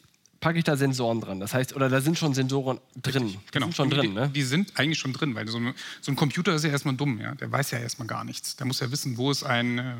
packe 0.40 0.58
ich 0.58 0.64
da 0.64 0.76
Sensoren 0.76 1.20
dran. 1.20 1.40
Das 1.40 1.52
heißt, 1.52 1.74
oder 1.76 1.88
da 1.90 2.00
sind 2.00 2.16
schon 2.18 2.32
Sensoren 2.34 2.78
drin. 3.02 3.28
Die 3.28 3.38
Genau. 3.52 3.66
sind 3.66 3.76
schon 3.76 3.90
die, 3.90 3.96
drin, 3.96 4.14
ne? 4.14 4.30
Die 4.34 4.42
sind 4.42 4.72
eigentlich 4.78 4.98
schon 4.98 5.12
drin, 5.12 5.34
weil 5.34 5.48
so, 5.48 5.58
eine, 5.58 5.74
so 6.00 6.12
ein 6.12 6.16
Computer 6.16 6.54
ist 6.54 6.64
ja 6.64 6.70
erstmal 6.70 6.94
dumm, 6.94 7.20
ja. 7.20 7.34
Der 7.34 7.50
weiß 7.52 7.72
ja 7.72 7.78
erstmal 7.78 8.06
gar 8.08 8.24
nichts. 8.24 8.56
Der 8.56 8.66
muss 8.66 8.80
ja 8.80 8.90
wissen, 8.90 9.16
wo 9.18 9.30
ist 9.30 9.42
ein, 9.44 9.78
äh, 9.78 9.94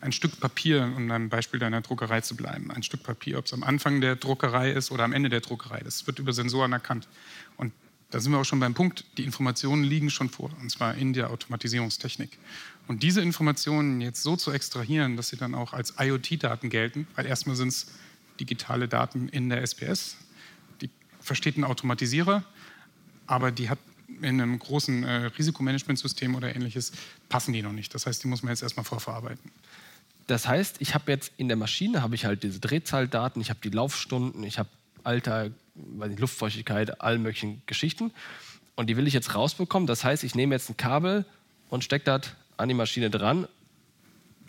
ein 0.00 0.12
Stück 0.12 0.38
Papier, 0.40 0.92
um 0.96 1.08
beim 1.08 1.28
Beispiel 1.28 1.58
deiner 1.60 1.80
Druckerei 1.80 2.20
zu 2.20 2.36
bleiben. 2.36 2.70
Ein 2.70 2.82
Stück 2.82 3.02
Papier, 3.02 3.38
ob 3.38 3.46
es 3.46 3.52
am 3.52 3.62
Anfang 3.62 4.00
der 4.00 4.16
Druckerei 4.16 4.72
ist 4.72 4.90
oder 4.90 5.04
am 5.04 5.12
Ende 5.12 5.28
der 5.28 5.40
Druckerei. 5.40 5.80
Das 5.80 6.06
wird 6.06 6.18
über 6.18 6.32
Sensoren 6.32 6.72
erkannt. 6.72 7.08
Und 7.56 7.72
da 8.10 8.20
sind 8.20 8.32
wir 8.32 8.38
auch 8.38 8.44
schon 8.44 8.60
beim 8.60 8.74
Punkt, 8.74 9.04
die 9.16 9.24
Informationen 9.24 9.82
liegen 9.82 10.10
schon 10.10 10.28
vor, 10.28 10.50
und 10.60 10.70
zwar 10.70 10.94
in 10.94 11.12
der 11.12 11.30
Automatisierungstechnik. 11.30 12.38
Und 12.86 13.02
diese 13.02 13.20
Informationen 13.20 14.00
jetzt 14.00 14.22
so 14.22 14.36
zu 14.36 14.52
extrahieren, 14.52 15.16
dass 15.16 15.28
sie 15.28 15.36
dann 15.36 15.54
auch 15.54 15.72
als 15.72 15.94
IoT-Daten 15.98 16.70
gelten, 16.70 17.08
weil 17.16 17.26
erstmal 17.26 17.56
sind 17.56 17.68
es 17.68 17.88
digitale 18.38 18.86
Daten 18.86 19.28
in 19.28 19.48
der 19.48 19.62
SPS, 19.62 20.16
die 20.80 20.90
versteht 21.20 21.56
ein 21.56 21.64
Automatisierer, 21.64 22.44
aber 23.26 23.50
die 23.50 23.68
hat 23.68 23.78
in 24.08 24.40
einem 24.40 24.58
großen 24.58 25.02
äh, 25.02 25.12
Risikomanagementsystem 25.38 26.34
oder 26.36 26.54
ähnliches, 26.54 26.92
passen 27.28 27.52
die 27.52 27.62
noch 27.62 27.72
nicht. 27.72 27.92
Das 27.94 28.06
heißt, 28.06 28.22
die 28.22 28.28
muss 28.28 28.42
man 28.42 28.52
jetzt 28.52 28.62
erstmal 28.62 28.84
vorverarbeiten. 28.84 29.50
Das 30.26 30.48
heißt, 30.48 30.76
ich 30.80 30.94
habe 30.94 31.10
jetzt 31.12 31.32
in 31.36 31.48
der 31.48 31.56
Maschine 31.56 32.02
habe 32.02 32.14
ich 32.14 32.24
halt 32.24 32.42
diese 32.42 32.58
Drehzahldaten, 32.60 33.40
ich 33.40 33.50
habe 33.50 33.60
die 33.62 33.70
Laufstunden, 33.70 34.42
ich 34.42 34.58
habe 34.58 34.68
Alter, 35.04 35.50
nicht, 35.74 36.18
Luftfeuchtigkeit, 36.18 37.00
all 37.00 37.18
möglichen 37.18 37.62
Geschichten. 37.66 38.12
Und 38.74 38.90
die 38.90 38.96
will 38.96 39.06
ich 39.06 39.14
jetzt 39.14 39.34
rausbekommen. 39.34 39.86
Das 39.86 40.04
heißt, 40.04 40.24
ich 40.24 40.34
nehme 40.34 40.54
jetzt 40.54 40.68
ein 40.68 40.76
Kabel 40.76 41.24
und 41.70 41.84
stecke 41.84 42.04
das 42.04 42.32
an 42.56 42.68
die 42.68 42.74
Maschine 42.74 43.08
dran. 43.08 43.46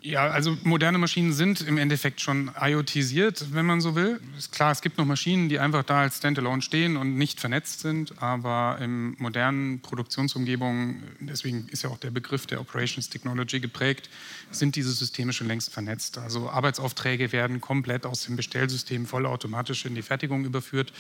Ja, 0.08 0.30
also 0.30 0.58
moderne 0.64 0.98
Maschinen 1.00 1.34
sind 1.34 1.60
im 1.60 1.78
Endeffekt 1.78 2.22
schon 2.22 2.50
IoTisiert, 2.58 3.54
wenn 3.54 3.66
man 3.66 3.82
so 3.82 3.94
will. 3.94 4.22
Ist 4.38 4.54
klar, 4.54 4.72
es 4.72 4.82
gibt 4.82 4.98
noch 4.98 5.04
Maschinen, 5.04 5.50
die 5.50 5.60
einfach 5.60 5.84
da 5.84 6.00
als 6.00 6.16
Standalone 6.16 6.62
stehen 6.62 6.96
und 6.96 7.18
nicht 7.18 7.42
vernetzt 7.42 7.82
sind, 7.82 8.22
aber 8.24 8.78
in 8.80 9.18
modernen 9.20 9.82
Produktionsumgebungen, 9.82 11.04
deswegen 11.20 11.68
ist 11.72 11.84
ja 11.84 11.90
auch 11.90 11.98
der 11.98 12.12
Begriff 12.12 12.46
der 12.46 12.62
Operations 12.62 13.10
Technology 13.10 13.60
geprägt, 13.60 14.10
sind 14.50 14.78
diese 14.78 14.94
Systeme 14.94 15.34
schon 15.34 15.48
längst 15.48 15.74
vernetzt. 15.74 16.18
Also 16.18 16.50
Arbeitsaufträge 16.50 17.34
werden 17.34 17.60
komplett 17.60 18.06
aus 18.06 18.24
dem 18.24 18.38
Bestellsystem 18.38 19.08
vollautomatisch 19.08 19.86
in 19.86 19.94
die 19.94 20.04
Fertigung 20.04 20.46
überführt 20.46 20.94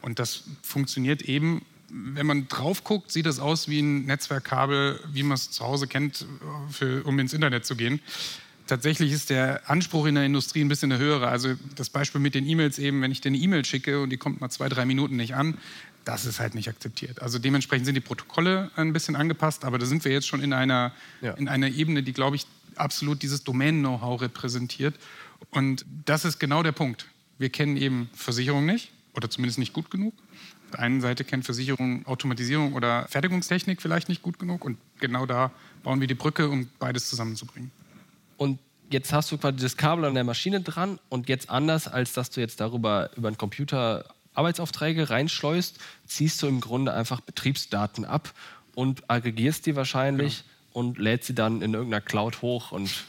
und 0.00 0.18
das 0.18 0.44
funktioniert 0.62 1.20
eben 1.20 1.60
wenn 1.90 2.26
man 2.26 2.48
drauf 2.48 2.82
guckt, 2.82 3.12
sieht 3.12 3.26
das 3.26 3.38
aus 3.38 3.68
wie 3.68 3.80
ein 3.80 4.06
Netzwerkkabel, 4.06 4.98
wie 5.12 5.22
man 5.22 5.34
es 5.34 5.52
zu 5.52 5.64
Hause 5.64 5.86
kennt, 5.86 6.26
für, 6.70 7.04
um 7.04 7.18
ins 7.20 7.32
Internet 7.32 7.66
zu 7.66 7.76
gehen. 7.76 8.00
Tatsächlich 8.66 9.12
ist 9.12 9.28
der 9.28 9.68
Anspruch 9.68 10.06
in 10.06 10.14
der 10.14 10.24
Industrie 10.24 10.62
ein 10.62 10.68
bisschen 10.68 10.88
der 10.90 10.98
höhere. 10.98 11.28
Also 11.28 11.54
das 11.74 11.90
Beispiel 11.90 12.20
mit 12.20 12.34
den 12.34 12.46
E-Mails 12.46 12.78
eben, 12.78 13.02
wenn 13.02 13.12
ich 13.12 13.20
dir 13.20 13.28
eine 13.28 13.36
E-Mail 13.36 13.64
schicke 13.64 14.00
und 14.02 14.08
die 14.10 14.16
kommt 14.16 14.40
mal 14.40 14.48
zwei, 14.48 14.68
drei 14.70 14.86
Minuten 14.86 15.16
nicht 15.16 15.34
an, 15.34 15.58
das 16.06 16.24
ist 16.24 16.40
halt 16.40 16.54
nicht 16.54 16.68
akzeptiert. 16.68 17.20
Also 17.20 17.38
dementsprechend 17.38 17.84
sind 17.86 17.94
die 17.94 18.00
Protokolle 18.00 18.70
ein 18.76 18.92
bisschen 18.94 19.16
angepasst, 19.16 19.64
aber 19.64 19.78
da 19.78 19.84
sind 19.86 20.04
wir 20.04 20.12
jetzt 20.12 20.26
schon 20.26 20.42
in 20.42 20.52
einer, 20.52 20.92
Ja. 21.20 21.32
in 21.32 21.48
einer 21.48 21.68
Ebene, 21.68 22.02
die, 22.02 22.12
glaube 22.14 22.36
ich, 22.36 22.46
absolut 22.76 23.22
dieses 23.22 23.44
Domain-Know-how 23.44 24.20
repräsentiert. 24.22 24.94
Und 25.50 25.84
das 26.06 26.24
ist 26.24 26.38
genau 26.38 26.62
der 26.62 26.72
Punkt. 26.72 27.06
Wir 27.38 27.50
kennen 27.50 27.76
eben 27.76 28.08
Versicherung 28.14 28.64
nicht 28.66 28.90
oder 29.14 29.28
zumindest 29.28 29.58
nicht 29.58 29.72
gut 29.74 29.90
genug. 29.90 30.14
Auf 30.64 30.70
der 30.72 30.80
einen 30.80 31.00
Seite 31.00 31.24
kennt 31.24 31.44
Versicherung 31.44 32.04
Automatisierung 32.06 32.72
oder 32.72 33.06
Fertigungstechnik 33.08 33.80
vielleicht 33.82 34.08
nicht 34.08 34.22
gut 34.22 34.38
genug 34.38 34.64
und 34.64 34.78
genau 35.00 35.26
da 35.26 35.52
bauen 35.82 36.00
wir 36.00 36.08
die 36.08 36.14
Brücke, 36.14 36.48
um 36.48 36.68
beides 36.78 37.08
zusammenzubringen. 37.08 37.70
Und 38.36 38.58
jetzt 38.90 39.12
hast 39.12 39.32
du 39.32 39.38
quasi 39.38 39.58
das 39.58 39.76
Kabel 39.76 40.04
an 40.04 40.14
der 40.14 40.24
Maschine 40.24 40.60
dran 40.60 40.98
und 41.08 41.28
jetzt 41.28 41.50
anders, 41.50 41.88
als 41.88 42.12
dass 42.12 42.30
du 42.30 42.40
jetzt 42.40 42.60
darüber 42.60 43.10
über 43.16 43.28
einen 43.28 43.38
Computer 43.38 44.04
Arbeitsaufträge 44.34 45.10
reinschleust, 45.10 45.78
ziehst 46.06 46.42
du 46.42 46.46
im 46.48 46.60
Grunde 46.60 46.92
einfach 46.92 47.20
Betriebsdaten 47.20 48.04
ab 48.04 48.32
und 48.74 49.08
aggregierst 49.08 49.66
die 49.66 49.76
wahrscheinlich 49.76 50.44
und 50.72 50.98
lädst 50.98 51.28
sie 51.28 51.34
dann 51.34 51.62
in 51.62 51.72
irgendeiner 51.74 52.00
Cloud 52.00 52.42
hoch 52.42 52.72
und 52.72 53.04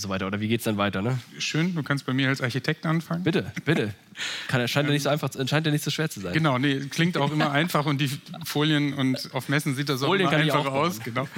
so 0.00 0.08
weiter. 0.08 0.26
Oder 0.26 0.40
wie 0.40 0.48
geht 0.48 0.60
es 0.60 0.64
dann 0.64 0.76
weiter? 0.76 1.02
Ne? 1.02 1.18
Schön, 1.38 1.74
du 1.74 1.82
kannst 1.82 2.06
bei 2.06 2.12
mir 2.12 2.28
als 2.28 2.40
Architekt 2.40 2.86
anfangen. 2.86 3.22
Bitte, 3.22 3.52
bitte. 3.64 3.94
Kann, 4.48 4.66
scheint, 4.68 4.88
ja 4.88 4.92
nicht 4.92 5.02
so 5.02 5.08
einfach, 5.08 5.30
scheint 5.32 5.66
ja 5.66 5.72
nicht 5.72 5.84
so 5.84 5.90
schwer 5.90 6.10
zu 6.10 6.20
sein. 6.20 6.32
Genau, 6.32 6.58
nee, 6.58 6.80
klingt 6.80 7.16
auch 7.16 7.32
immer 7.32 7.52
einfach 7.52 7.86
und 7.86 8.00
die 8.00 8.10
Folien 8.44 8.92
und 8.92 9.30
auf 9.32 9.48
Messen 9.48 9.74
sieht 9.76 9.88
das 9.88 10.02
auch 10.02 10.08
Folien 10.08 10.28
immer 10.28 10.42
einfach 10.42 10.66
aus. 10.66 11.00
Genau. 11.00 11.28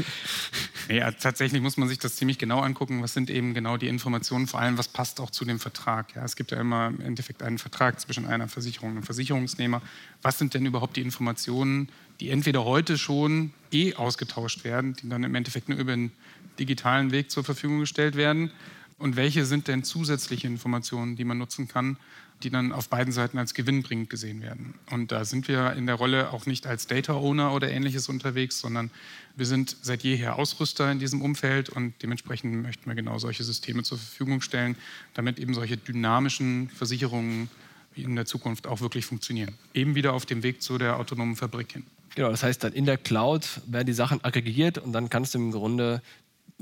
Ja, 0.88 1.12
tatsächlich 1.12 1.62
muss 1.62 1.76
man 1.76 1.88
sich 1.88 1.98
das 1.98 2.16
ziemlich 2.16 2.38
genau 2.38 2.60
angucken. 2.60 3.02
Was 3.02 3.14
sind 3.14 3.30
eben 3.30 3.54
genau 3.54 3.76
die 3.76 3.88
Informationen, 3.88 4.46
vor 4.46 4.60
allem 4.60 4.78
was 4.78 4.88
passt 4.88 5.20
auch 5.20 5.30
zu 5.30 5.44
dem 5.44 5.60
Vertrag. 5.60 6.14
Ja, 6.14 6.24
es 6.24 6.36
gibt 6.36 6.50
ja 6.50 6.60
immer 6.60 6.88
im 6.88 7.00
Endeffekt 7.00 7.42
einen 7.42 7.58
Vertrag 7.58 8.00
zwischen 8.00 8.26
einer 8.26 8.48
Versicherung 8.48 8.90
und 8.90 8.96
einem 8.96 9.04
Versicherungsnehmer. 9.04 9.82
Was 10.22 10.38
sind 10.38 10.54
denn 10.54 10.66
überhaupt 10.66 10.96
die 10.96 11.02
Informationen, 11.02 11.88
die 12.20 12.30
entweder 12.30 12.64
heute 12.64 12.98
schon 12.98 13.52
eh 13.72 13.94
ausgetauscht 13.94 14.64
werden, 14.64 14.94
die 14.94 15.08
dann 15.08 15.24
im 15.24 15.34
Endeffekt 15.34 15.68
nur 15.68 15.78
über 15.78 15.92
den 15.92 16.12
digitalen 16.58 17.12
Weg 17.12 17.30
zur 17.30 17.44
Verfügung 17.44 17.80
gestellt 17.80 18.16
werden? 18.16 18.50
Und 18.98 19.16
welche 19.16 19.44
sind 19.44 19.66
denn 19.66 19.82
zusätzliche 19.82 20.46
Informationen, 20.46 21.16
die 21.16 21.24
man 21.24 21.38
nutzen 21.38 21.66
kann, 21.66 21.96
die 22.42 22.50
dann 22.50 22.72
auf 22.72 22.88
beiden 22.88 23.12
Seiten 23.12 23.38
als 23.38 23.52
gewinnbringend 23.52 24.10
gesehen 24.10 24.42
werden? 24.42 24.74
Und 24.90 25.10
da 25.10 25.24
sind 25.24 25.48
wir 25.48 25.72
in 25.72 25.86
der 25.86 25.96
Rolle 25.96 26.30
auch 26.32 26.46
nicht 26.46 26.66
als 26.66 26.86
Data 26.86 27.14
Owner 27.14 27.52
oder 27.52 27.70
ähnliches 27.70 28.08
unterwegs, 28.08 28.60
sondern 28.60 28.90
wir 29.34 29.46
sind 29.46 29.76
seit 29.82 30.02
jeher 30.02 30.38
Ausrüster 30.38 30.90
in 30.92 30.98
diesem 30.98 31.20
Umfeld 31.20 31.68
und 31.68 31.94
dementsprechend 32.02 32.62
möchten 32.62 32.88
wir 32.88 32.94
genau 32.94 33.18
solche 33.18 33.42
Systeme 33.42 33.82
zur 33.82 33.98
Verfügung 33.98 34.40
stellen, 34.40 34.76
damit 35.14 35.38
eben 35.38 35.54
solche 35.54 35.76
dynamischen 35.76 36.68
Versicherungen 36.68 37.48
in 37.96 38.14
der 38.14 38.26
Zukunft 38.26 38.66
auch 38.66 38.80
wirklich 38.80 39.04
funktionieren. 39.04 39.54
Eben 39.74 39.94
wieder 39.94 40.12
auf 40.12 40.26
dem 40.26 40.42
Weg 40.42 40.62
zu 40.62 40.78
der 40.78 40.98
autonomen 40.98 41.36
Fabrik 41.36 41.72
hin. 41.72 41.84
Genau, 42.14 42.30
das 42.30 42.42
heißt 42.42 42.62
dann 42.62 42.72
in 42.72 42.84
der 42.84 42.98
Cloud 42.98 43.62
werden 43.66 43.86
die 43.86 43.92
Sachen 43.92 44.22
aggregiert 44.22 44.78
und 44.78 44.92
dann 44.92 45.08
kannst 45.08 45.34
du 45.34 45.38
im 45.38 45.50
Grunde 45.50 46.02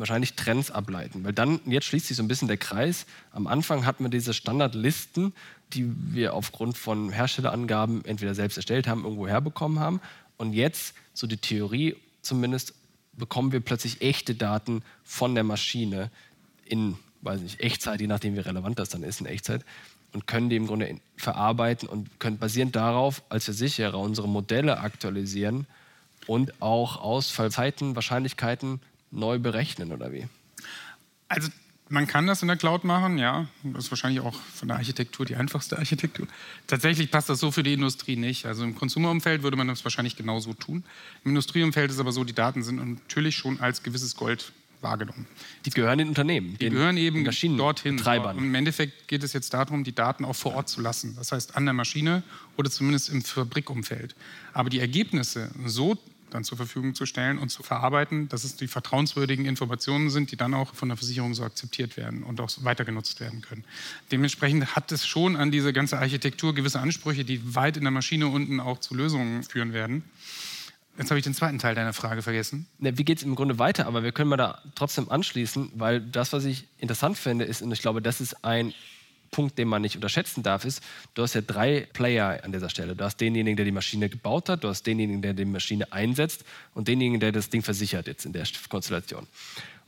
wahrscheinlich 0.01 0.35
Trends 0.35 0.71
ableiten. 0.71 1.25
Weil 1.25 1.33
dann, 1.33 1.61
jetzt 1.67 1.87
schließt 1.87 2.09
sich 2.09 2.17
so 2.17 2.23
ein 2.23 2.29
bisschen 2.29 2.49
der 2.49 2.57
Kreis. 2.57 3.07
Am 3.33 3.47
Anfang 3.47 3.87
hatten 3.87 4.05
wir 4.05 4.11
diese 4.11 4.35
Standardlisten, 4.35 5.33
die 5.73 5.91
wir 6.13 6.35
aufgrund 6.35 6.77
von 6.77 7.11
Herstellerangaben 7.11 8.05
entweder 8.05 8.35
selbst 8.35 8.57
erstellt 8.57 8.89
haben, 8.89 9.05
irgendwo 9.05 9.29
herbekommen 9.29 9.79
haben. 9.79 10.01
Und 10.37 10.53
jetzt, 10.53 10.95
so 11.15 11.27
die 11.27 11.37
Theorie 11.37 11.97
zumindest, 12.23 12.75
bekommen 13.13 13.53
wir 13.53 13.61
plötzlich 13.61 14.01
echte 14.01 14.35
Daten 14.35 14.83
von 15.05 15.35
der 15.35 15.45
Maschine 15.45 16.11
in, 16.65 16.97
weiß 17.23 17.41
nicht, 17.41 17.61
Echtzeit, 17.61 18.01
je 18.01 18.07
nachdem 18.07 18.35
wie 18.35 18.41
relevant 18.41 18.79
das 18.79 18.89
dann 18.89 19.03
ist 19.03 19.21
in 19.21 19.27
Echtzeit, 19.27 19.65
und 20.13 20.27
können 20.27 20.49
die 20.49 20.57
im 20.57 20.67
Grunde 20.67 20.99
verarbeiten 21.17 21.89
und 21.89 22.19
können 22.19 22.39
basierend 22.39 22.75
darauf 22.75 23.23
als 23.29 23.45
Versicherer 23.45 23.99
unsere 23.99 24.29
Modelle 24.29 24.81
aktualisieren 24.81 25.67
und 26.27 26.61
auch 26.61 26.97
Ausfallzeiten, 27.01 27.95
Wahrscheinlichkeiten 27.95 28.81
neu 29.11 29.39
berechnen 29.39 29.93
oder 29.93 30.13
wie? 30.13 30.27
Also 31.29 31.49
man 31.89 32.07
kann 32.07 32.27
das 32.27 32.43
in 32.43 32.49
der 32.49 32.57
Cloud 32.57 32.85
machen, 32.85 33.19
ja. 33.19 33.49
Das 33.65 33.85
ist 33.85 33.91
wahrscheinlich 33.91 34.21
auch 34.21 34.35
von 34.55 34.69
der 34.69 34.77
Architektur 34.77 35.27
die 35.27 35.35
einfachste 35.35 35.77
Architektur. 35.77 36.29
Tatsächlich 36.69 37.11
passt 37.11 37.29
das 37.29 37.41
so 37.41 37.51
für 37.51 37.65
die 37.65 37.73
Industrie 37.73 38.17
nicht. 38.17 38.47
Also 38.47 38.63
im 38.63 38.77
Konsumerumfeld 38.77 39.43
würde 39.43 39.57
man 39.57 39.67
das 39.67 39.85
wahrscheinlich 39.85 40.17
genauso 40.17 40.55
tun. 40.55 40.85
Im 41.25 41.31
Industrieumfeld 41.31 41.91
ist 41.91 41.99
aber 41.99 42.13
so, 42.13 42.23
die 42.23 42.33
Daten 42.33 42.63
sind 42.63 42.77
natürlich 42.77 43.37
schon 43.37 43.61
als 43.61 43.83
gewisses 43.83 44.15
Gold 44.15 44.53
wahrgenommen. 44.83 45.27
Die 45.67 45.71
gehören 45.71 45.99
den 45.99 46.09
Unternehmen, 46.09 46.57
die 46.59 46.71
gehören 46.71 46.97
eben 46.97 47.23
Maschinen 47.25 47.59
dorthin. 47.59 47.97
Betreibern. 47.97 48.39
Und 48.39 48.45
Im 48.45 48.55
Endeffekt 48.55 49.09
geht 49.09 49.23
es 49.23 49.33
jetzt 49.33 49.53
darum, 49.53 49.85
die 49.85 49.95
Daten 49.95 50.25
auch 50.25 50.37
vor 50.37 50.55
Ort 50.55 50.69
zu 50.69 50.81
lassen. 50.81 51.17
Das 51.17 51.33
heißt 51.33 51.57
an 51.57 51.65
der 51.65 51.75
Maschine 51.75 52.23
oder 52.57 52.71
zumindest 52.71 53.11
im 53.11 53.23
Fabrikumfeld. 53.23 54.15
Aber 54.53 54.71
die 54.71 54.81
Ergebnisse 54.81 55.51
so 55.67 55.99
dann 56.31 56.45
zur 56.45 56.57
Verfügung 56.57 56.95
zu 56.95 57.07
stellen 57.07 57.39
und 57.39 57.51
zu 57.51 57.63
verarbeiten, 57.63 58.29
dass 58.29 58.45
es 58.45 58.57
die 58.57 58.69
vertrauenswürdigen 58.69 59.45
Informationen 59.45 60.11
sind, 60.11 60.33
die 60.33 60.37
dann 60.37 60.55
auch 60.55 60.75
von 60.75 60.89
der 60.89 60.97
Versicherung 60.97 61.35
so 61.35 61.45
akzeptiert 61.45 61.97
werden 61.97 62.23
und 62.23 62.41
auch 62.41 62.51
weiter 62.63 62.85
genutzt 62.85 63.21
werden 63.21 63.43
können. 63.43 63.65
Dementsprechend 64.11 64.75
hat 64.77 64.93
es 64.93 65.07
schon 65.07 65.37
an 65.37 65.51
diese 65.51 65.73
ganze 65.73 65.99
Architektur 65.99 66.55
gewisse 66.55 66.81
Ansprüche, 66.81 67.25
die 67.25 67.55
weit 67.55 67.77
in 67.77 67.83
der 67.83 67.91
Maschine 67.91 68.29
unten 68.29 68.61
auch 68.61 68.79
zu 68.79 68.95
Lösungen 68.95 69.43
führen 69.43 69.73
werden. 69.73 70.05
Jetzt 70.99 71.11
habe 71.11 71.19
ich 71.19 71.25
den 71.25 71.35
zweiten 71.35 71.59
Teil 71.59 71.75
deiner 71.75 71.93
Frage 71.93 72.21
vergessen. 72.21 72.67
Wie 72.79 73.05
geht 73.05 73.19
es 73.19 73.25
im 73.25 73.35
Grunde 73.35 73.59
weiter? 73.59 73.87
Aber 73.87 74.03
wir 74.03 74.13
können 74.13 74.29
mal 74.29 74.37
da 74.37 74.61
trotzdem 74.75 75.09
anschließen, 75.09 75.73
weil 75.75 76.01
das, 76.01 76.33
was 76.33 76.45
ich 76.45 76.67
interessant 76.79 77.17
finde, 77.17 77.47
ist, 77.47 77.63
und 77.63 77.73
ich 77.73 77.81
glaube, 77.81 78.03
das 78.03 78.21
ist 78.21 78.45
ein 78.45 78.75
Punkt, 79.31 79.59
den 79.59 79.69
man 79.69 79.83
nicht 79.83 79.95
unterschätzen 79.95 80.43
darf, 80.43 80.65
ist, 80.65 80.83
du 81.15 81.23
hast 81.23 81.35
ja 81.35 81.41
drei 81.41 81.89
Player 81.93 82.43
an 82.43 82.53
dieser 82.53 82.69
Stelle. 82.69 82.97
Du 82.97 83.05
hast 83.05 83.21
denjenigen, 83.21 83.57
der 83.57 83.65
die 83.65 83.73
Maschine 83.73 84.09
gebaut 84.09 84.49
hat, 84.49 84.65
du 84.65 84.69
hast 84.69 84.87
denjenigen, 84.87 85.23
der 85.23 85.35
die 85.35 85.45
Maschine 85.45 85.93
einsetzt 85.93 86.45
und 86.75 86.89
denjenigen, 86.89 87.21
der 87.21 87.33
das 87.33 87.49
Ding 87.49 87.63
versichert 87.63 88.07
jetzt 88.07 88.25
in 88.27 88.33
der 88.33 88.45
Konstellation. 88.69 89.27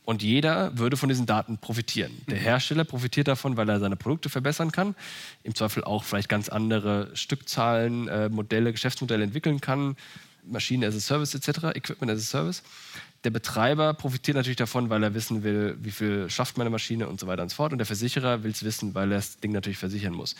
Und 0.04 0.22
jeder 0.22 0.76
würde 0.76 0.96
von 0.96 1.08
diesen 1.08 1.26
Daten 1.26 1.58
profitieren. 1.58 2.12
Der 2.28 2.38
mhm. 2.38 2.42
Hersteller 2.42 2.84
profitiert 2.84 3.28
davon, 3.28 3.56
weil 3.56 3.68
er 3.68 3.78
seine 3.78 3.96
Produkte 3.96 4.28
verbessern 4.28 4.72
kann, 4.72 4.96
im 5.44 5.54
Zweifel 5.54 5.84
auch 5.84 6.02
vielleicht 6.02 6.28
ganz 6.28 6.48
andere 6.48 7.10
Stückzahlen, 7.14 8.08
äh, 8.08 8.28
Modelle, 8.28 8.72
Geschäftsmodelle 8.72 9.22
entwickeln 9.22 9.60
kann, 9.60 9.96
Maschinen 10.44 10.84
as 10.84 10.96
a 10.96 11.00
Service 11.00 11.34
etc., 11.34 11.76
Equipment 11.76 12.10
as 12.10 12.18
a 12.18 12.24
Service. 12.24 12.62
Der 13.24 13.30
Betreiber 13.30 13.94
profitiert 13.94 14.36
natürlich 14.36 14.56
davon, 14.56 14.90
weil 14.90 15.02
er 15.02 15.14
wissen 15.14 15.44
will, 15.44 15.76
wie 15.80 15.92
viel 15.92 16.28
schafft 16.28 16.58
meine 16.58 16.70
Maschine 16.70 17.08
und 17.08 17.20
so 17.20 17.26
weiter 17.26 17.42
und 17.42 17.50
so 17.50 17.56
fort. 17.56 17.72
Und 17.72 17.78
der 17.78 17.86
Versicherer 17.86 18.42
will 18.42 18.50
es 18.50 18.64
wissen, 18.64 18.94
weil 18.94 19.12
er 19.12 19.16
das 19.16 19.36
Ding 19.36 19.52
natürlich 19.52 19.78
versichern 19.78 20.12
muss. 20.12 20.34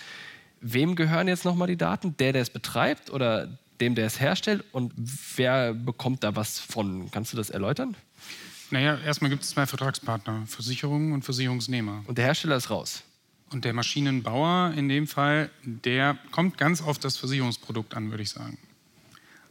Wem 0.60 0.96
gehören 0.96 1.28
jetzt 1.28 1.44
nochmal 1.44 1.68
die 1.68 1.76
Daten? 1.76 2.16
Der, 2.16 2.32
der 2.32 2.42
es 2.42 2.50
betreibt 2.50 3.10
oder 3.10 3.58
dem, 3.80 3.94
der 3.94 4.06
es 4.06 4.20
herstellt? 4.20 4.64
Und 4.72 4.92
wer 5.36 5.74
bekommt 5.74 6.24
da 6.24 6.34
was 6.34 6.58
von? 6.58 7.10
Kannst 7.10 7.32
du 7.32 7.36
das 7.36 7.50
erläutern? 7.50 7.96
Naja, 8.70 8.98
erstmal 9.04 9.30
gibt 9.30 9.42
es 9.42 9.50
zwei 9.50 9.66
Vertragspartner, 9.66 10.44
Versicherungen 10.46 11.12
und 11.12 11.24
Versicherungsnehmer. 11.24 12.02
Und 12.06 12.18
der 12.18 12.24
Hersteller 12.24 12.56
ist 12.56 12.70
raus. 12.70 13.02
Und 13.50 13.64
der 13.64 13.74
Maschinenbauer 13.74 14.72
in 14.76 14.88
dem 14.88 15.06
Fall, 15.06 15.50
der 15.62 16.16
kommt 16.30 16.56
ganz 16.56 16.80
auf 16.80 16.98
das 16.98 17.16
Versicherungsprodukt 17.18 17.94
an, 17.94 18.10
würde 18.10 18.22
ich 18.22 18.30
sagen. 18.30 18.56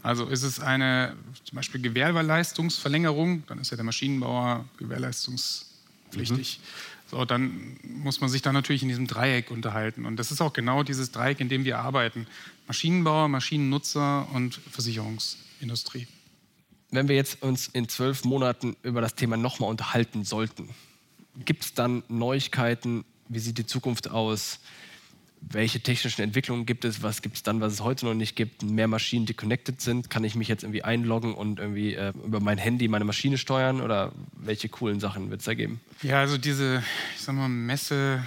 Also 0.03 0.25
ist 0.25 0.43
es 0.43 0.59
eine 0.59 1.15
zum 1.43 1.55
Beispiel 1.55 1.81
Gewährleistungsverlängerung, 1.81 3.43
dann 3.47 3.59
ist 3.59 3.71
ja 3.71 3.77
der 3.77 3.83
Maschinenbauer 3.83 4.65
gewährleistungspflichtig. 4.77 6.59
Mhm. 6.59 7.11
So, 7.11 7.25
dann 7.25 7.77
muss 7.83 8.21
man 8.21 8.29
sich 8.29 8.41
da 8.41 8.53
natürlich 8.53 8.83
in 8.83 8.87
diesem 8.87 9.05
Dreieck 9.05 9.51
unterhalten. 9.51 10.05
Und 10.05 10.15
das 10.15 10.31
ist 10.31 10.39
auch 10.39 10.53
genau 10.53 10.81
dieses 10.83 11.11
Dreieck, 11.11 11.41
in 11.41 11.49
dem 11.49 11.65
wir 11.65 11.79
arbeiten. 11.79 12.25
Maschinenbauer, 12.67 13.27
Maschinennutzer 13.27 14.27
und 14.33 14.55
Versicherungsindustrie. 14.71 16.07
Wenn 16.89 17.09
wir 17.09 17.15
jetzt 17.15 17.43
uns 17.43 17.67
in 17.67 17.89
zwölf 17.89 18.23
Monaten 18.23 18.77
über 18.81 19.01
das 19.01 19.15
Thema 19.15 19.35
nochmal 19.35 19.69
unterhalten 19.69 20.23
sollten, 20.23 20.69
gibt 21.45 21.65
es 21.65 21.73
dann 21.73 22.03
Neuigkeiten? 22.07 23.03
Wie 23.27 23.39
sieht 23.39 23.57
die 23.57 23.65
Zukunft 23.65 24.09
aus? 24.09 24.59
Welche 25.41 25.81
technischen 25.81 26.21
Entwicklungen 26.21 26.65
gibt 26.65 26.85
es, 26.85 27.03
was 27.03 27.21
gibt 27.21 27.35
es 27.35 27.43
dann, 27.43 27.59
was 27.61 27.73
es 27.73 27.81
heute 27.81 28.05
noch 28.05 28.13
nicht 28.13 28.35
gibt, 28.35 28.63
mehr 28.63 28.87
Maschinen, 28.87 29.25
die 29.25 29.33
connected 29.33 29.81
sind, 29.81 30.09
kann 30.09 30.23
ich 30.23 30.35
mich 30.35 30.47
jetzt 30.47 30.63
irgendwie 30.63 30.83
einloggen 30.83 31.33
und 31.33 31.59
irgendwie 31.59 31.95
äh, 31.95 32.13
über 32.25 32.39
mein 32.39 32.57
Handy 32.57 32.87
meine 32.87 33.05
Maschine 33.05 33.37
steuern 33.37 33.81
oder 33.81 34.11
welche 34.33 34.69
coolen 34.69 34.99
Sachen 34.99 35.29
wird 35.29 35.41
es 35.41 35.45
da 35.45 35.53
geben? 35.53 35.81
Ja, 36.03 36.19
also 36.19 36.37
diese, 36.37 36.83
ich 37.15 37.21
sag 37.21 37.35
mal, 37.35 37.49
Messe-Demos 37.49 38.21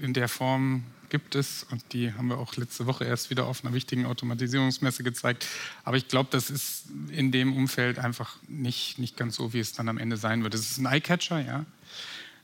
in 0.00 0.14
der 0.14 0.28
Form 0.28 0.84
gibt 1.12 1.34
es 1.34 1.64
und 1.64 1.84
die 1.92 2.14
haben 2.14 2.28
wir 2.28 2.38
auch 2.38 2.56
letzte 2.56 2.86
Woche 2.86 3.04
erst 3.04 3.28
wieder 3.28 3.46
auf 3.46 3.62
einer 3.62 3.74
wichtigen 3.74 4.06
Automatisierungsmesse 4.06 5.02
gezeigt. 5.02 5.46
Aber 5.84 5.98
ich 5.98 6.08
glaube, 6.08 6.30
das 6.32 6.48
ist 6.48 6.86
in 7.10 7.30
dem 7.30 7.54
Umfeld 7.54 7.98
einfach 7.98 8.36
nicht, 8.48 8.98
nicht 8.98 9.18
ganz 9.18 9.36
so, 9.36 9.52
wie 9.52 9.60
es 9.60 9.74
dann 9.74 9.90
am 9.90 9.98
Ende 9.98 10.16
sein 10.16 10.42
wird. 10.42 10.54
Es 10.54 10.70
ist 10.70 10.78
ein 10.78 10.86
Eyecatcher, 10.86 11.40
ja. 11.40 11.66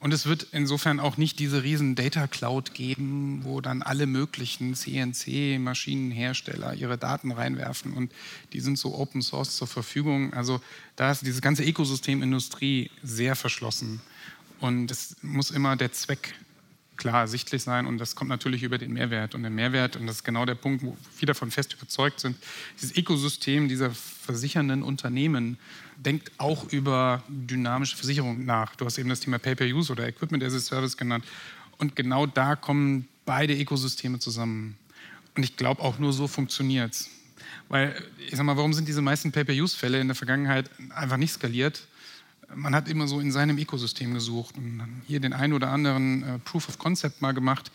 Und 0.01 0.15
es 0.15 0.27
wird 0.27 0.47
insofern 0.53 1.01
auch 1.01 1.17
nicht 1.17 1.41
diese 1.41 1.65
riesen 1.65 1.97
Data 1.97 2.29
Cloud 2.29 2.73
geben, 2.73 3.41
wo 3.43 3.61
dann 3.61 3.83
alle 3.83 4.07
möglichen 4.07 4.75
CNC-Maschinenhersteller 4.75 6.75
ihre 6.75 6.99
Daten 6.99 7.33
reinwerfen 7.33 7.93
und 7.93 8.13
die 8.53 8.61
sind 8.61 8.79
so 8.79 8.95
Open 8.95 9.23
Source 9.23 9.57
zur 9.57 9.67
Verfügung. 9.67 10.33
Also 10.35 10.61
da 10.95 11.11
ist 11.11 11.27
dieses 11.27 11.41
ganze 11.41 11.65
Ökosystem 11.65 12.23
Industrie 12.23 12.93
sehr 13.03 13.35
verschlossen. 13.35 14.01
Und 14.61 14.93
es 14.93 15.17
muss 15.23 15.51
immer 15.51 15.77
der 15.77 15.93
Zweck 15.93 16.35
klar 16.99 17.21
ersichtlich 17.23 17.63
sein 17.63 17.87
und 17.87 17.99
das 17.99 18.15
kommt 18.15 18.29
natürlich 18.29 18.63
über 18.63 18.77
den 18.77 18.93
Mehrwert. 18.93 19.35
Und 19.35 19.43
der 19.43 19.51
Mehrwert, 19.51 19.97
und 19.97 20.07
das 20.07 20.17
ist 20.17 20.25
genau 20.25 20.45
der 20.45 20.57
Punkt, 20.57 20.85
wo 20.85 20.97
viele 21.15 21.29
davon 21.29 21.51
fest 21.51 21.73
überzeugt 21.73 22.21
sind, 22.21 22.37
dieses 22.77 22.97
Ökosystem 22.97 23.69
dieser 23.69 23.91
versichernden 23.91 24.83
Unternehmen 24.83 25.59
denkt 25.97 26.31
auch 26.39 26.71
über 26.71 27.23
dynamische 27.29 27.97
Versicherung 27.97 28.45
nach. 28.45 28.77
Du 28.77 28.85
hast 28.85 28.99
eben 28.99 29.09
das 29.09 29.21
Thema 29.21 29.39
Pay-per-Use 29.39 29.91
oder 29.91 30.07
Equipment 30.07 30.43
as 30.45 30.55
a 30.55 30.61
Service 30.61 30.97
genannt. 30.97 31.25
Und 31.79 31.97
genau 31.97 32.27
da 32.27 32.57
kommen 32.57 33.09
beide 33.25 33.55
Ökosysteme 33.55 34.19
zusammen. 34.19 34.77
Und 35.37 35.45
ich 35.45 35.57
glaube, 35.57 35.83
auch 35.83 35.99
nur 35.99 36.13
so 36.13 36.27
funktioniert 36.27 36.93
es. 36.93 37.11
Weil, 37.69 37.95
ich 38.27 38.37
sag 38.37 38.45
mal, 38.45 38.57
warum 38.57 38.73
sind 38.73 38.89
diese 38.89 39.03
meisten 39.03 39.33
Pay-per-Use-Fälle 39.33 40.01
in 40.01 40.09
der 40.09 40.15
Vergangenheit 40.15 40.71
einfach 40.91 41.17
nicht 41.17 41.33
skaliert? 41.33 41.87
Man 42.55 42.75
hat 42.75 42.89
immer 42.89 43.07
so 43.07 43.21
in 43.21 43.33
seinem 43.33 43.59
Ökosystem 43.59 44.15
gesucht 44.15 44.57
und 44.57 44.83
hier 45.07 45.21
den 45.21 45.33
einen 45.33 45.53
oder 45.53 45.71
anderen 45.71 46.23
äh, 46.23 46.39
Proof 46.39 46.69
of 46.69 46.79
Concept 46.79 47.21
mal 47.23 47.33
gemacht, 47.33 47.71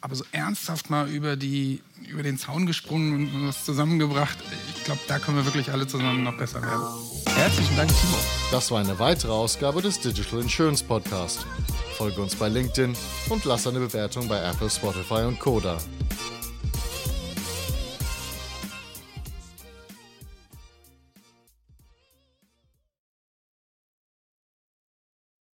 aber 0.00 0.14
so 0.14 0.24
ernsthaft 0.32 0.90
mal 0.90 1.08
über, 1.08 1.36
die, 1.36 1.80
über 2.08 2.22
den 2.22 2.38
Zaun 2.38 2.66
gesprungen 2.66 3.14
und 3.14 3.48
was 3.48 3.64
zusammengebracht. 3.64 4.36
Ich 4.76 4.84
glaube, 4.84 5.00
da 5.08 5.18
können 5.18 5.38
wir 5.38 5.44
wirklich 5.46 5.70
alle 5.70 5.86
zusammen 5.86 6.22
noch 6.22 6.36
besser 6.36 6.60
werden. 6.60 6.84
Herzlichen 7.34 7.76
Dank, 7.76 7.88
Timo. 7.88 8.18
Das 8.50 8.70
war 8.70 8.80
eine 8.80 8.98
weitere 8.98 9.32
Ausgabe 9.32 9.80
des 9.80 9.98
Digital 10.00 10.40
Insurance 10.42 10.84
Podcast. 10.84 11.46
Folge 11.96 12.20
uns 12.20 12.34
bei 12.34 12.48
LinkedIn 12.48 12.94
und 13.30 13.44
lass 13.44 13.66
eine 13.66 13.78
Bewertung 13.78 14.28
bei 14.28 14.42
Apple, 14.42 14.68
Spotify 14.68 15.22
und 15.22 15.38
Koda. 15.38 15.78